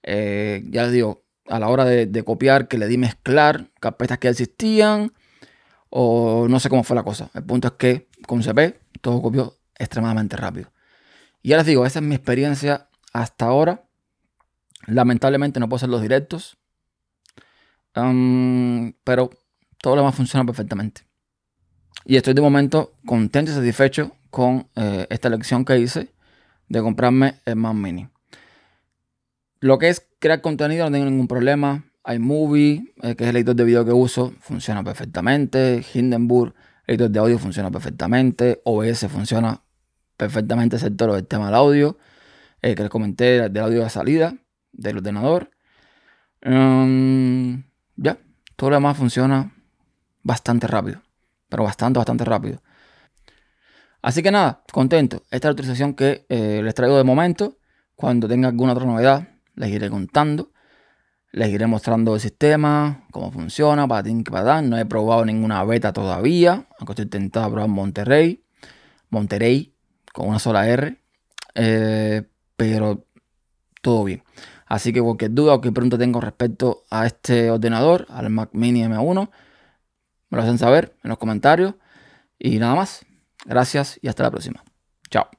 eh, 0.03 0.63
ya 0.69 0.83
les 0.83 0.91
digo, 0.91 1.23
a 1.47 1.59
la 1.59 1.69
hora 1.69 1.85
de, 1.85 2.23
copiar 2.23 2.67
que 2.67 2.77
le 2.77 2.87
di 2.87 2.97
mezclar 2.97 3.71
carpetas 3.79 4.17
que 4.17 4.27
existían 4.27 5.13
o 5.89 6.47
no 6.49 6.59
sé 6.59 6.69
cómo 6.69 6.83
fue 6.83 6.95
la 6.95 7.03
cosa. 7.03 7.31
El 7.33 7.43
punto 7.43 7.69
es 7.69 7.73
que 7.75 8.09
con 8.27 8.43
CP 8.43 8.79
todo 9.01 9.21
copió 9.21 9.55
extremadamente 9.77 10.37
rápido. 10.37 10.71
Y 11.41 11.49
ya 11.49 11.57
les 11.57 11.65
digo, 11.65 11.85
esa 11.85 11.99
es 11.99 12.05
mi 12.05 12.15
experiencia 12.15 12.89
hasta 13.13 13.45
ahora. 13.45 13.83
Lamentablemente 14.85 15.59
no 15.59 15.67
puedo 15.67 15.77
hacer 15.77 15.89
los 15.89 16.01
directos. 16.01 16.57
Um, 17.95 18.93
pero 19.03 19.29
todo 19.81 19.95
lo 19.95 20.01
demás 20.01 20.15
funciona 20.15 20.45
perfectamente. 20.45 21.01
Y 22.05 22.15
estoy 22.15 22.33
de 22.33 22.41
momento 22.41 22.93
contento 23.05 23.51
y 23.51 23.55
satisfecho 23.55 24.15
con 24.29 24.69
eh, 24.75 25.07
esta 25.09 25.27
elección 25.27 25.65
que 25.65 25.79
hice 25.79 26.13
de 26.69 26.81
comprarme 26.81 27.39
el 27.45 27.55
Mac 27.55 27.73
Mini. 27.73 28.07
Lo 29.59 29.77
que 29.79 29.89
es 29.89 30.05
crear 30.19 30.41
contenido 30.41 30.85
no 30.85 30.91
tengo 30.91 31.09
ningún 31.09 31.27
problema. 31.27 31.85
iMovie, 32.05 32.93
eh, 33.01 33.15
que 33.15 33.23
es 33.23 33.29
el 33.29 33.37
editor 33.37 33.55
de 33.55 33.63
video 33.63 33.85
que 33.85 33.91
uso, 33.91 34.33
funciona 34.39 34.83
perfectamente. 34.83 35.83
Hindenburg, 35.93 36.53
editor 36.85 37.09
de 37.09 37.19
audio, 37.19 37.39
funciona 37.39 37.71
perfectamente. 37.71 38.61
OBS 38.63 39.07
funciona 39.09 39.61
perfectamente, 40.17 40.77
lo 40.99 41.13
del 41.15 41.27
tema 41.27 41.45
del 41.45 41.55
audio, 41.55 41.97
eh, 42.61 42.75
que 42.75 42.83
les 42.83 42.89
comenté 42.89 43.49
del 43.49 43.63
audio 43.63 43.83
de 43.83 43.89
salida 43.89 44.35
del 44.73 44.97
ordenador. 44.97 45.51
Um, 46.45 47.63
ya, 47.95 48.17
todo 48.55 48.71
lo 48.71 48.75
demás 48.75 48.97
funciona 48.97 49.53
bastante 50.23 50.67
rápido, 50.67 51.01
pero 51.49 51.63
bastante, 51.63 51.97
bastante 51.99 52.25
rápido. 52.25 52.61
Así 54.01 54.21
que 54.21 54.31
nada, 54.31 54.63
contento. 54.71 55.23
Esta 55.31 55.37
es 55.37 55.43
la 55.43 55.49
autorización 55.49 55.93
que 55.93 56.25
eh, 56.29 56.61
les 56.63 56.73
traigo 56.75 56.97
de 56.97 57.03
momento. 57.03 57.57
Cuando 57.95 58.27
tenga 58.27 58.47
alguna 58.47 58.73
otra 58.73 58.85
novedad, 58.85 59.27
les 59.55 59.69
iré 59.71 59.89
contando. 59.89 60.51
Les 61.31 61.49
iré 61.49 61.67
mostrando 61.67 62.15
el 62.15 62.21
sistema, 62.21 63.05
cómo 63.11 63.31
funciona, 63.31 63.87
para 63.87 64.03
ti, 64.03 64.23
para 64.23 64.61
No 64.61 64.77
he 64.77 64.85
probado 64.85 65.25
ninguna 65.25 65.63
beta 65.65 65.91
todavía, 65.91 66.67
aunque 66.79 66.93
estoy 66.93 67.03
intentando 67.03 67.51
probar 67.51 67.69
Monterrey. 67.69 68.45
Monterrey, 69.09 69.75
con 70.17 70.29
una 70.29 70.39
sola 70.39 70.67
R. 70.67 70.97
Eh, 71.53 72.23
pero 72.55 73.05
todo 73.83 74.03
bien. 74.03 74.23
Así 74.65 74.91
que 74.91 74.99
cualquier 74.99 75.31
duda 75.31 75.53
o 75.53 75.61
que 75.61 75.71
pronto 75.71 75.99
tengo 75.99 76.19
respecto 76.19 76.83
a 76.89 77.05
este 77.05 77.51
ordenador, 77.51 78.07
al 78.09 78.31
Mac 78.31 78.49
Mini 78.51 78.81
M1, 78.81 79.29
me 80.29 80.37
lo 80.37 80.43
hacen 80.43 80.57
saber 80.57 80.97
en 81.03 81.09
los 81.09 81.19
comentarios. 81.19 81.75
Y 82.39 82.57
nada 82.57 82.73
más. 82.73 83.05
Gracias 83.45 83.99
y 84.01 84.07
hasta 84.07 84.23
la 84.23 84.31
próxima. 84.31 84.63
Chao. 85.11 85.29